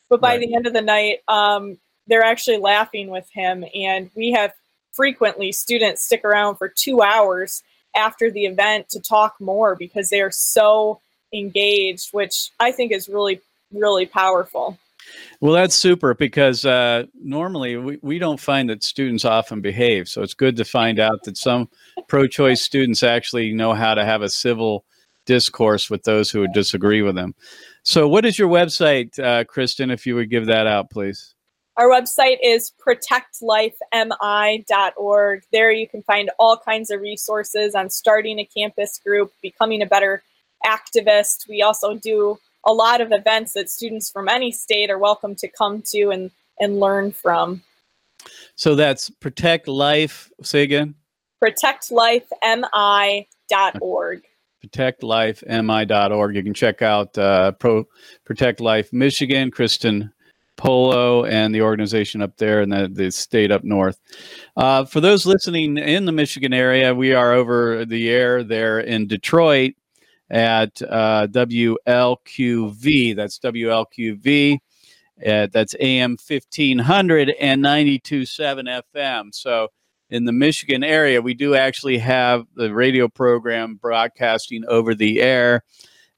But 0.09 0.21
by 0.21 0.37
right. 0.37 0.41
the 0.41 0.55
end 0.55 0.69
of 0.69 0.73
the 0.73 0.83
night, 0.83 1.19
um, 1.27 1.79
they're 2.11 2.25
actually 2.25 2.59
laughing 2.59 3.09
with 3.09 3.31
him. 3.31 3.65
And 3.75 4.11
we 4.15 4.33
have 4.33 4.53
frequently 4.93 5.53
students 5.53 6.03
stick 6.03 6.25
around 6.25 6.57
for 6.57 6.69
two 6.69 7.01
hours 7.01 7.63
after 7.97 8.31
the 8.31 8.45
event 8.45 8.89
to 8.91 9.01
talk 9.01 9.37
more 9.41 9.77
because 9.77 10.11
they 10.11 10.21
are 10.21 10.31
so 10.31 11.01
engaged, 11.33 12.13
which 12.13 12.51
I 12.59 12.73
think 12.73 12.93
is 12.93 13.09
really, 13.09 13.41
really 13.73 14.07
powerful. 14.07 14.77
Well, 15.41 15.53
that's 15.53 15.75
super 15.75 16.15
because 16.15 16.67
uh, 16.67 17.05
normally 17.15 17.77
we, 17.77 17.99
we 18.03 18.19
don't 18.19 18.39
find 18.39 18.69
that 18.69 18.83
students 18.83 19.25
often 19.25 19.61
behave. 19.61 20.09
So 20.09 20.23
it's 20.23 20.35
good 20.35 20.57
to 20.57 20.65
find 20.65 20.99
out 20.99 21.23
that 21.25 21.37
some 21.37 21.69
pro 22.09 22.27
choice 22.27 22.61
students 22.61 23.03
actually 23.03 23.53
know 23.55 23.73
how 23.73 23.95
to 23.95 24.05
have 24.05 24.23
a 24.23 24.29
civil 24.29 24.85
discourse 25.27 25.89
with 25.89 26.03
those 26.03 26.31
who 26.31 26.41
would 26.41 26.53
disagree 26.53 27.03
with 27.03 27.15
them. 27.15 27.35
So, 27.83 28.09
what 28.09 28.25
is 28.25 28.39
your 28.39 28.49
website, 28.49 29.19
uh, 29.19 29.45
Christen, 29.45 29.91
if 29.91 30.07
you 30.07 30.15
would 30.17 30.29
give 30.29 30.47
that 30.47 30.67
out, 30.67 30.91
please? 30.91 31.35
Our 31.77 31.89
website 31.89 32.39
is 32.43 32.73
protectlifemi.org. 32.85 35.43
There 35.53 35.71
you 35.73 35.89
can 35.89 36.03
find 36.03 36.31
all 36.39 36.57
kinds 36.57 36.91
of 36.91 37.01
resources 37.01 37.75
on 37.75 37.91
starting 37.91 38.39
a 38.39 38.45
campus 38.45 38.99
group, 38.99 39.33
becoming 39.41 39.83
a 39.83 39.87
better 39.87 40.23
activist. 40.67 41.49
We 41.49 41.63
also 41.63 41.95
do 41.95 42.39
a 42.67 42.73
lot 42.73 43.01
of 43.01 43.13
events 43.13 43.55
that 43.55 43.71
students 43.71 44.11
from 44.11 44.29
any 44.29 44.53
state 44.53 44.91
are 44.91 44.99
welcome 44.99 45.35
to 45.37 45.49
come 45.49 45.81
to 45.87 46.11
and, 46.11 46.31
and 46.59 46.79
learn 46.81 47.13
from. 47.13 47.63
So 48.57 48.75
that's 48.75 49.09
Protect 49.09 49.67
Life, 49.69 50.31
say 50.43 50.63
again? 50.63 50.95
ProtectLifeMI.org. 51.43 54.23
ProtectLifeMI.org. 54.67 56.37
You 56.37 56.43
can 56.43 56.53
check 56.53 56.83
out 56.83 57.17
uh, 57.17 57.53
Pro 57.53 57.87
Protect 58.27 58.61
Life 58.61 58.93
Michigan, 58.93 59.51
Christen 59.51 60.13
Pollo 60.61 61.25
and 61.25 61.55
the 61.55 61.63
organization 61.63 62.21
up 62.21 62.37
there 62.37 62.61
and 62.61 62.71
the, 62.71 62.87
the 62.93 63.11
state 63.11 63.51
up 63.51 63.65
north. 63.65 63.99
Uh, 64.59 64.85
for 64.85 65.01
those 65.01 65.25
listening 65.25 65.79
in 65.79 66.05
the 66.05 66.13
Michigan 66.13 66.53
area, 66.53 66.95
we 66.95 67.15
are 67.15 67.33
over 67.33 67.87
the 67.87 68.11
air 68.11 68.45
there 68.45 68.79
in 68.79 69.07
Detroit 69.07 69.73
at 70.29 70.83
uh, 70.83 71.27
WLQV. 71.31 73.17
That's 73.17 73.39
WLQV. 73.39 74.59
Uh, 75.27 75.49
that's 75.51 75.75
AM 75.81 76.19
1500 76.27 77.31
and 77.41 77.65
92.7 77.65 78.83
FM. 78.95 79.35
So 79.35 79.69
in 80.11 80.27
the 80.27 80.33
Michigan 80.33 80.85
area, 80.85 81.23
we 81.23 81.33
do 81.33 81.55
actually 81.55 81.99
have 81.99 82.45
the 82.55 82.75
radio 82.75 83.09
program 83.09 83.77
broadcasting 83.77 84.65
over 84.69 84.95
the 84.95 85.23
air. 85.23 85.65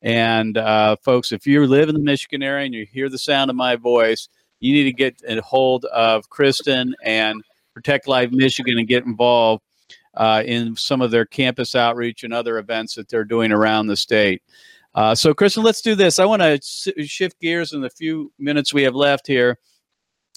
And 0.03 0.59
uh, 0.59 0.97
folks, 0.97 1.33
if 1.33 1.47
you 1.47 1.65
live 1.67 1.89
in 1.89 1.95
the 1.95 2.01
Michigan 2.01 2.43
area 2.43 2.67
and 2.67 2.75
you 2.75 2.85
hear 2.85 3.09
the 3.09 3.19
sound 3.19 3.51
of 3.51 3.57
my 3.57 3.77
voice, 3.77 4.29
you 4.61 4.73
need 4.73 4.85
to 4.85 4.93
get 4.93 5.21
a 5.27 5.41
hold 5.41 5.85
of 5.87 6.29
Christen 6.29 6.95
and 7.05 7.43
Protect 7.73 8.09
Life 8.09 8.31
Michigan 8.33 8.79
and 8.79 8.89
get 8.89 9.05
involved 9.05 9.63
uh, 10.15 10.43
in 10.45 10.77
some 10.77 11.01
of 11.01 11.11
their 11.11 11.25
campus 11.25 11.75
outreach 11.75 12.25
and 12.25 12.35
other 12.35 12.59
events 12.59 12.95
that 12.97 13.09
they're 13.09 13.25
doing 13.25 13.53
around 13.53 13.87
the 13.87 13.97
state. 13.97 14.43
Uh, 14.95 15.15
so, 15.15 15.33
Christen, 15.33 15.63
let's 15.63 15.81
do 15.81 15.95
this. 15.95 16.19
I 16.19 16.27
want 16.27 16.43
to 16.43 16.53
s- 16.55 16.89
shift 17.07 17.41
gears 17.41 17.73
in 17.73 17.81
the 17.81 17.89
few 17.89 18.31
minutes 18.39 18.75
we 18.75 18.83
have 18.83 18.95
left 18.95 19.27
here 19.27 19.59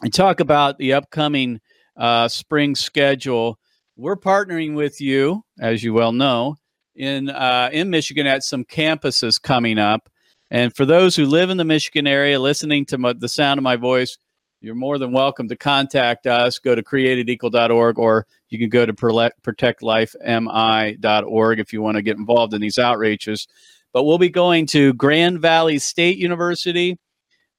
and 0.02 0.14
talk 0.14 0.40
about 0.40 0.78
the 0.78 0.94
upcoming 0.94 1.60
uh, 1.98 2.28
spring 2.28 2.76
schedule. 2.76 3.60
We're 3.98 4.16
partnering 4.16 4.76
with 4.76 5.02
you, 5.02 5.44
as 5.60 5.84
you 5.84 5.94
well 5.94 6.14
know, 6.14 6.56
in 6.96 7.30
uh, 7.30 7.70
in 7.72 7.90
Michigan 7.90 8.28
at 8.28 8.44
some 8.44 8.66
campuses 8.66 9.42
coming 9.42 9.78
up. 9.78 10.10
And 10.52 10.76
for 10.76 10.86
those 10.86 11.16
who 11.16 11.26
live 11.26 11.50
in 11.50 11.58
the 11.58 11.66
Michigan 11.66 12.08
area, 12.08 12.40
listening 12.40 12.86
to 12.88 12.98
my, 12.98 13.14
the 13.14 13.28
sound 13.28 13.58
of 13.58 13.64
my 13.64 13.76
voice, 13.76 14.18
you're 14.62 14.76
more 14.76 14.98
than 14.98 15.12
welcome 15.12 15.50
to 15.50 15.56
contact 15.56 16.28
us. 16.28 16.60
Go 16.60 16.76
to 16.76 16.84
createdequal.org 16.84 18.00
or 18.00 18.26
you 18.50 18.58
can 18.58 18.70
go 18.70 18.86
to 18.86 18.94
protectlifemi.org 18.94 21.60
if 21.60 21.74
you 21.74 21.82
want 21.82 21.98
to 21.98 22.02
get 22.02 22.16
involved 22.18 22.54
in 22.54 22.62
these 22.62 22.78
outreaches. 22.78 23.48
But 23.92 24.06
we'll 24.06 24.18
be 24.18 24.30
going 24.30 24.66
to 24.68 24.94
Grand 24.94 25.42
Valley 25.42 25.78
State 25.80 26.18
University, 26.18 26.98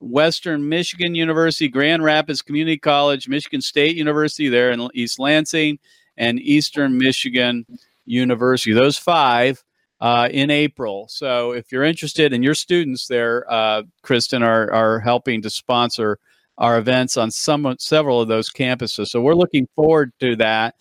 Western 0.00 0.66
Michigan 0.68 1.14
University, 1.14 1.68
Grand 1.68 2.02
Rapids 2.02 2.42
Community 2.42 2.78
College, 2.78 3.28
Michigan 3.28 3.60
State 3.60 3.96
University 3.96 4.48
there 4.48 4.70
in 4.70 4.88
East 4.94 5.18
Lansing, 5.18 5.78
and 6.16 6.40
Eastern 6.40 6.96
Michigan 6.98 7.66
University. 8.06 8.72
Those 8.72 8.96
five 8.96 9.62
uh, 10.00 10.28
in 10.30 10.50
April. 10.50 11.06
So 11.08 11.52
if 11.52 11.72
you're 11.72 11.84
interested 11.84 12.32
and 12.32 12.44
your 12.44 12.54
students 12.54 13.06
there, 13.06 13.50
uh, 13.50 13.82
Christen, 14.02 14.42
are, 14.42 14.70
are 14.72 15.00
helping 15.00 15.42
to 15.42 15.50
sponsor 15.50 16.18
our 16.58 16.78
events 16.78 17.16
on 17.16 17.30
some 17.30 17.74
several 17.78 18.20
of 18.20 18.28
those 18.28 18.50
campuses. 18.50 19.08
So 19.08 19.20
we're 19.20 19.34
looking 19.34 19.68
forward 19.74 20.12
to 20.20 20.36
that. 20.36 20.74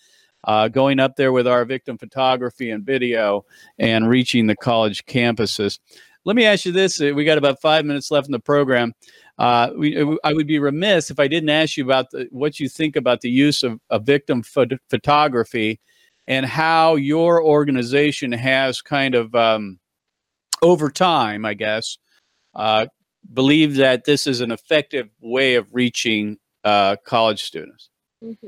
Uh, 0.44 0.68
going 0.68 1.00
up 1.00 1.16
there 1.16 1.32
with 1.32 1.48
our 1.48 1.66
victim 1.66 1.98
photography 1.98 2.70
and 2.70 2.86
video 2.86 3.44
and 3.80 4.08
reaching 4.08 4.46
the 4.46 4.56
college 4.56 5.04
campuses. 5.06 5.80
Let 6.24 6.36
me 6.36 6.46
ask 6.46 6.66
you 6.66 6.72
this: 6.72 7.00
We 7.00 7.26
got 7.26 7.40
about 7.40 7.60
five 7.62 7.84
minutes 7.84 8.12
left 8.12 8.28
in 8.28 8.32
the 8.32 8.40
program. 8.40 8.94
Uh, 9.40 9.72
we, 9.76 10.00
uh, 10.00 10.16
I 10.24 10.34
would 10.34 10.46
be 10.46 10.60
remiss 10.60 11.10
if 11.10 11.20
I 11.20 11.28
didn't 11.28 11.50
ask 11.50 11.78
you 11.78 11.84
about 11.84 12.12
the, 12.12 12.28
what 12.32 12.60
you 12.60 12.70
think 12.70 12.96
about 12.96 13.22
the 13.22 13.30
use 13.30 13.64
of, 13.64 13.80
of 13.90 14.06
victim 14.06 14.44
pho- 14.44 14.66
photography 14.88 15.80
and 16.28 16.46
how 16.46 16.96
your 16.96 17.44
organization 17.44 18.32
has 18.32 18.82
kind 18.82 19.16
of 19.16 19.34
um, 19.36 19.80
over 20.62 20.90
time, 20.90 21.46
I 21.46 21.54
guess, 21.54 21.98
uh, 22.56 22.88
believe 23.34 23.76
that 23.76 24.06
this 24.06 24.28
is 24.28 24.42
an 24.42 24.52
effective 24.52 25.10
way 25.22 25.56
of 25.56 25.68
reaching 25.72 26.38
uh, 26.64 26.96
college 27.06 27.44
students. 27.44 27.90
Mm-hmm. 28.24 28.48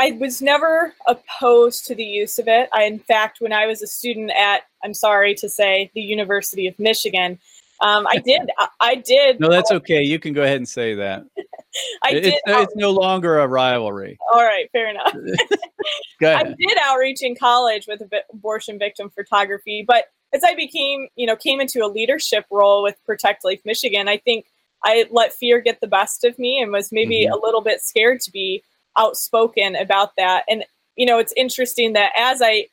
I 0.00 0.12
was 0.12 0.40
never 0.40 0.94
opposed 1.06 1.86
to 1.86 1.94
the 1.94 2.04
use 2.04 2.38
of 2.38 2.46
it. 2.46 2.68
I, 2.72 2.84
in 2.84 3.00
fact, 3.00 3.40
when 3.40 3.52
I 3.52 3.66
was 3.66 3.82
a 3.82 3.86
student 3.86 4.30
at, 4.30 4.62
I'm 4.84 4.94
sorry 4.94 5.34
to 5.36 5.48
say, 5.48 5.90
the 5.94 6.00
University 6.00 6.68
of 6.68 6.78
Michigan, 6.78 7.38
um, 7.80 8.06
I 8.06 8.18
did. 8.18 8.42
I, 8.58 8.68
I, 8.80 8.94
did. 8.96 9.40
No, 9.40 9.48
that's 9.50 9.70
okay. 9.70 10.02
You 10.02 10.18
can 10.18 10.32
go 10.32 10.42
ahead 10.42 10.56
and 10.56 10.68
say 10.68 10.94
that. 10.94 11.24
I 12.02 12.12
did. 12.12 12.34
It's 12.46 12.76
no 12.76 12.90
longer 12.90 13.38
a 13.38 13.46
rivalry. 13.46 14.18
All 14.32 14.42
right, 14.42 14.68
fair 14.72 14.90
enough. 14.90 15.14
I 16.22 16.42
did 16.44 16.78
outreach 16.82 17.22
in 17.22 17.34
college 17.36 17.86
with 17.86 18.02
abortion 18.32 18.78
victim 18.78 19.10
photography, 19.10 19.84
but 19.86 20.06
as 20.32 20.42
I 20.44 20.54
became, 20.54 21.08
you 21.16 21.26
know, 21.26 21.36
came 21.36 21.60
into 21.60 21.84
a 21.84 21.88
leadership 21.88 22.44
role 22.50 22.82
with 22.82 22.96
Protect 23.06 23.44
Life 23.44 23.60
Michigan, 23.64 24.08
I 24.08 24.18
think 24.18 24.46
I 24.84 25.06
let 25.10 25.32
fear 25.32 25.60
get 25.60 25.80
the 25.80 25.86
best 25.86 26.24
of 26.24 26.38
me 26.38 26.60
and 26.60 26.70
was 26.70 26.92
maybe 26.92 27.26
Mhm. 27.26 27.32
a 27.32 27.36
little 27.36 27.60
bit 27.62 27.80
scared 27.80 28.20
to 28.22 28.30
be 28.30 28.62
outspoken 28.96 29.74
about 29.76 30.16
that. 30.16 30.44
And 30.48 30.64
you 30.96 31.06
know, 31.06 31.18
it's 31.18 31.32
interesting 31.36 31.92
that 31.92 32.12
as 32.16 32.42
I 32.42 32.66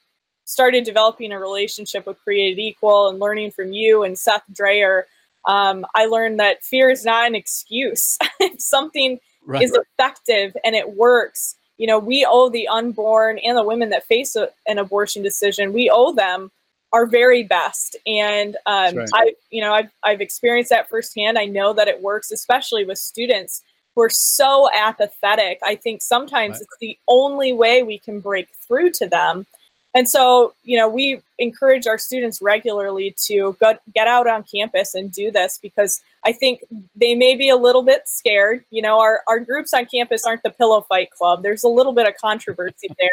started 0.45 0.83
developing 0.83 1.31
a 1.31 1.39
relationship 1.39 2.05
with 2.07 2.19
Created 2.23 2.59
Equal 2.59 3.07
and 3.09 3.19
learning 3.19 3.51
from 3.51 3.71
you 3.71 4.03
and 4.03 4.17
Seth 4.17 4.43
Drayer, 4.51 5.03
um, 5.45 5.85
I 5.95 6.07
learned 6.07 6.39
that 6.39 6.63
fear 6.63 6.89
is 6.89 7.05
not 7.05 7.27
an 7.27 7.35
excuse. 7.35 8.17
if 8.39 8.59
something 8.59 9.19
Right. 9.47 9.61
is 9.61 9.73
effective 9.73 10.57
and 10.65 10.75
it 10.75 10.93
works, 10.95 11.55
you 11.77 11.87
know, 11.87 11.99
we 11.99 12.25
owe 12.29 12.49
the 12.49 12.67
unborn 12.67 13.39
and 13.39 13.57
the 13.57 13.63
women 13.63 13.89
that 13.89 14.05
face 14.05 14.35
a, 14.35 14.49
an 14.67 14.77
abortion 14.77 15.23
decision, 15.23 15.73
we 15.73 15.89
owe 15.89 16.13
them 16.13 16.51
our 16.93 17.05
very 17.05 17.43
best. 17.43 17.97
And 18.07 18.55
um, 18.65 18.95
That's 18.95 19.11
I, 19.13 19.33
you 19.49 19.61
know, 19.61 19.73
I've, 19.73 19.89
I've 20.03 20.21
experienced 20.21 20.69
that 20.69 20.89
firsthand. 20.89 21.37
I 21.37 21.45
know 21.45 21.73
that 21.73 21.87
it 21.87 22.01
works, 22.01 22.31
especially 22.31 22.85
with 22.85 22.97
students 22.97 23.61
who 23.95 24.01
are 24.01 24.09
so 24.09 24.69
apathetic. 24.73 25.59
I 25.63 25.75
think 25.75 26.01
sometimes 26.01 26.53
Right. 26.53 26.61
it's 26.61 26.77
the 26.79 26.97
only 27.07 27.53
way 27.53 27.83
we 27.83 27.97
can 27.97 28.19
break 28.19 28.47
through 28.65 28.91
to 28.91 29.07
them. 29.07 29.45
And 29.93 30.09
so, 30.09 30.53
you 30.63 30.77
know, 30.77 30.89
we 30.89 31.21
encourage 31.39 31.87
our 31.87 31.97
students 31.97 32.41
regularly 32.41 33.15
to 33.27 33.55
go, 33.61 33.77
get 33.93 34.07
out 34.07 34.27
on 34.27 34.43
campus 34.43 34.93
and 34.93 35.11
do 35.11 35.31
this 35.31 35.57
because 35.61 36.01
I 36.25 36.31
think 36.31 36.61
they 36.95 37.15
may 37.15 37.35
be 37.35 37.49
a 37.49 37.55
little 37.55 37.83
bit 37.83 38.03
scared. 38.07 38.65
You 38.71 38.81
know, 38.81 38.99
our, 38.99 39.21
our 39.27 39.39
groups 39.39 39.73
on 39.73 39.85
campus 39.85 40.25
aren't 40.25 40.43
the 40.43 40.49
pillow 40.49 40.81
fight 40.81 41.11
club. 41.11 41.43
There's 41.43 41.63
a 41.63 41.69
little 41.69 41.93
bit 41.93 42.07
of 42.07 42.15
controversy 42.17 42.87
there. 42.99 43.09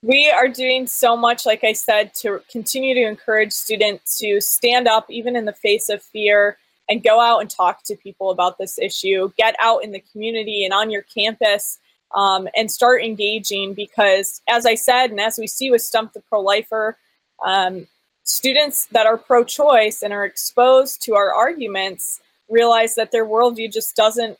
We 0.01 0.29
are 0.29 0.47
doing 0.47 0.87
so 0.87 1.17
much, 1.17 1.45
like 1.45 1.63
I 1.63 1.73
said, 1.73 2.13
to 2.15 2.41
continue 2.49 2.93
to 2.95 3.05
encourage 3.05 3.51
students 3.51 4.17
to 4.19 4.39
stand 4.39 4.87
up 4.87 5.09
even 5.09 5.35
in 5.35 5.45
the 5.45 5.53
face 5.53 5.89
of 5.89 6.01
fear 6.01 6.57
and 6.87 7.03
go 7.03 7.19
out 7.19 7.39
and 7.39 7.49
talk 7.49 7.83
to 7.83 7.95
people 7.95 8.31
about 8.31 8.57
this 8.57 8.79
issue. 8.79 9.31
Get 9.37 9.55
out 9.59 9.83
in 9.83 9.91
the 9.91 10.03
community 10.11 10.63
and 10.63 10.73
on 10.73 10.89
your 10.89 11.01
campus 11.03 11.79
um, 12.15 12.47
and 12.55 12.71
start 12.71 13.03
engaging 13.03 13.73
because, 13.73 14.41
as 14.47 14.65
I 14.65 14.75
said, 14.75 15.11
and 15.11 15.19
as 15.19 15.37
we 15.37 15.47
see 15.47 15.69
with 15.69 15.81
Stump 15.81 16.13
the 16.13 16.21
Pro 16.21 16.39
Lifer, 16.41 16.97
um, 17.45 17.85
students 18.23 18.85
that 18.87 19.05
are 19.05 19.17
pro 19.17 19.43
choice 19.43 20.01
and 20.01 20.13
are 20.13 20.25
exposed 20.25 21.01
to 21.03 21.15
our 21.15 21.33
arguments 21.33 22.21
realize 22.47 22.95
that 22.95 23.11
their 23.11 23.25
worldview 23.25 23.71
just 23.71 23.95
doesn't 23.95 24.37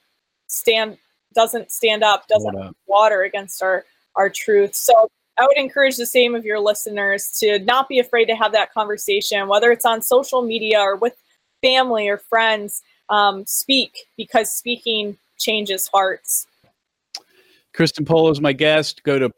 stand 0.48 0.98
doesn't 1.34 1.72
stand 1.72 2.04
up 2.04 2.28
doesn't 2.28 2.56
Hold 2.56 2.76
water 2.88 3.24
against 3.24 3.62
our 3.62 3.86
our 4.16 4.30
truth 4.30 4.74
so 4.74 5.10
i 5.40 5.46
would 5.46 5.58
encourage 5.58 5.98
the 5.98 6.06
same 6.06 6.36
of 6.36 6.46
your 6.46 6.60
listeners 6.60 7.30
to 7.40 7.60
not 7.60 7.88
be 7.88 8.00
afraid 8.00 8.26
to 8.26 8.36
have 8.36 8.52
that 8.52 8.74
conversation 8.74 9.48
whether 9.48 9.72
it's 9.72 9.86
on 9.86 10.02
social 10.02 10.42
media 10.42 10.80
or 10.80 10.96
with 10.96 11.16
family 11.62 12.08
or 12.08 12.18
friends 12.18 12.82
um, 13.10 13.46
speak 13.46 14.06
because 14.18 14.54
speaking 14.54 15.18
changes 15.38 15.88
hearts 15.88 16.48
Christen 17.74 18.06
Pollo 18.06 18.30
is 18.30 18.42
my 18.42 18.54
guest. 18.54 19.02
Go 19.04 19.18
to 19.20 19.32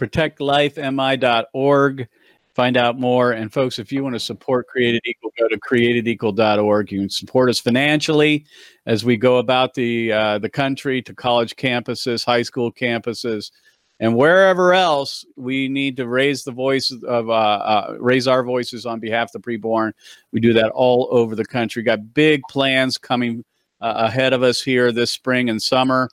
protectlifemi.org, 0.00 2.08
find 2.54 2.76
out 2.76 2.98
more. 2.98 3.30
And 3.32 3.52
folks, 3.52 3.78
if 3.78 3.92
you 3.92 4.02
want 4.02 4.16
to 4.16 4.20
support 4.20 4.66
Created 4.66 5.02
Equal, 5.04 5.30
go 5.38 5.46
to 5.48 5.60
createdequal.org. 5.60 6.90
You 6.90 7.00
can 7.00 7.10
support 7.10 7.50
us 7.50 7.60
financially 7.60 8.46
as 8.86 9.04
we 9.04 9.16
go 9.16 9.38
about 9.38 9.74
the 9.74 10.12
uh, 10.12 10.38
the 10.38 10.48
country 10.48 11.02
to 11.02 11.14
college 11.14 11.54
campuses, 11.56 12.24
high 12.24 12.42
school 12.42 12.72
campuses, 12.72 13.50
and 14.00 14.16
wherever 14.16 14.74
else 14.74 15.24
we 15.36 15.68
need 15.68 15.96
to 15.96 16.08
raise 16.08 16.44
the 16.44 16.52
voice 16.52 16.90
of 16.90 17.28
uh, 17.28 17.32
uh, 17.32 17.96
raise 18.00 18.26
our 18.26 18.42
voices 18.42 18.86
on 18.86 19.00
behalf 19.00 19.34
of 19.34 19.42
the 19.42 19.58
preborn. 19.58 19.92
We 20.32 20.40
do 20.40 20.52
that 20.54 20.70
all 20.70 21.08
over 21.10 21.36
the 21.36 21.44
country. 21.44 21.82
Got 21.82 22.14
big 22.14 22.42
plans 22.50 22.98
coming 22.98 23.44
uh, 23.80 23.94
ahead 23.96 24.32
of 24.32 24.42
us 24.42 24.62
here 24.62 24.92
this 24.92 25.12
spring 25.12 25.48
and 25.48 25.62
summer. 25.62 26.10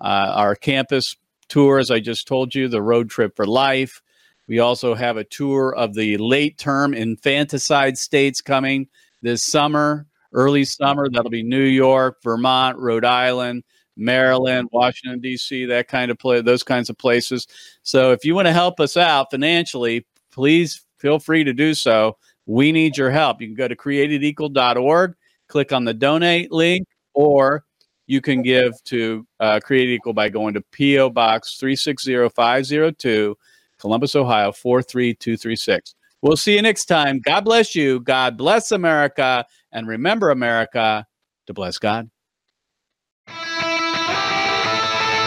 Uh, 0.00 0.32
our 0.34 0.54
campus 0.54 1.16
tour, 1.48 1.78
as 1.78 1.90
I 1.90 2.00
just 2.00 2.26
told 2.26 2.54
you, 2.54 2.68
the 2.68 2.82
road 2.82 3.08
trip 3.08 3.36
for 3.36 3.46
life. 3.46 4.02
We 4.48 4.58
also 4.58 4.94
have 4.94 5.16
a 5.16 5.24
tour 5.24 5.74
of 5.74 5.94
the 5.94 6.16
late 6.18 6.58
term 6.58 6.94
infanticide 6.94 7.96
states 7.96 8.40
coming 8.40 8.88
this 9.22 9.42
summer, 9.42 10.06
early 10.32 10.64
summer. 10.64 11.08
That'll 11.08 11.30
be 11.30 11.42
New 11.42 11.62
York, 11.62 12.22
Vermont, 12.22 12.78
Rhode 12.78 13.04
Island, 13.04 13.62
Maryland, 13.96 14.68
Washington 14.72 15.20
D.C., 15.20 15.66
that 15.66 15.88
kind 15.88 16.10
of 16.10 16.18
play, 16.18 16.40
those 16.40 16.62
kinds 16.62 16.90
of 16.90 16.98
places. 16.98 17.46
So 17.82 18.12
if 18.12 18.24
you 18.24 18.34
want 18.34 18.46
to 18.46 18.52
help 18.52 18.80
us 18.80 18.96
out 18.96 19.30
financially, 19.30 20.06
please 20.30 20.84
feel 20.98 21.18
free 21.18 21.44
to 21.44 21.52
do 21.52 21.74
so. 21.74 22.16
We 22.46 22.72
need 22.72 22.96
your 22.96 23.10
help. 23.10 23.40
You 23.40 23.48
can 23.48 23.54
go 23.54 23.68
to 23.68 23.76
createdequal.org, 23.76 25.14
click 25.48 25.72
on 25.72 25.84
the 25.84 25.94
donate 25.94 26.50
link, 26.50 26.86
or 27.14 27.64
you 28.06 28.20
can 28.20 28.42
give 28.42 28.72
to 28.84 29.26
uh, 29.40 29.60
Create 29.62 29.88
Equal 29.88 30.12
by 30.12 30.28
going 30.28 30.54
to 30.54 30.60
P.O. 30.72 31.10
Box 31.10 31.56
360502, 31.58 33.36
Columbus, 33.78 34.16
Ohio 34.16 34.52
43236. 34.52 35.94
We'll 36.20 36.36
see 36.36 36.54
you 36.54 36.62
next 36.62 36.86
time. 36.86 37.20
God 37.20 37.44
bless 37.44 37.74
you. 37.74 38.00
God 38.00 38.36
bless 38.36 38.70
America. 38.70 39.44
And 39.72 39.88
remember, 39.88 40.30
America, 40.30 41.06
to 41.46 41.54
bless 41.54 41.78
God. 41.78 42.10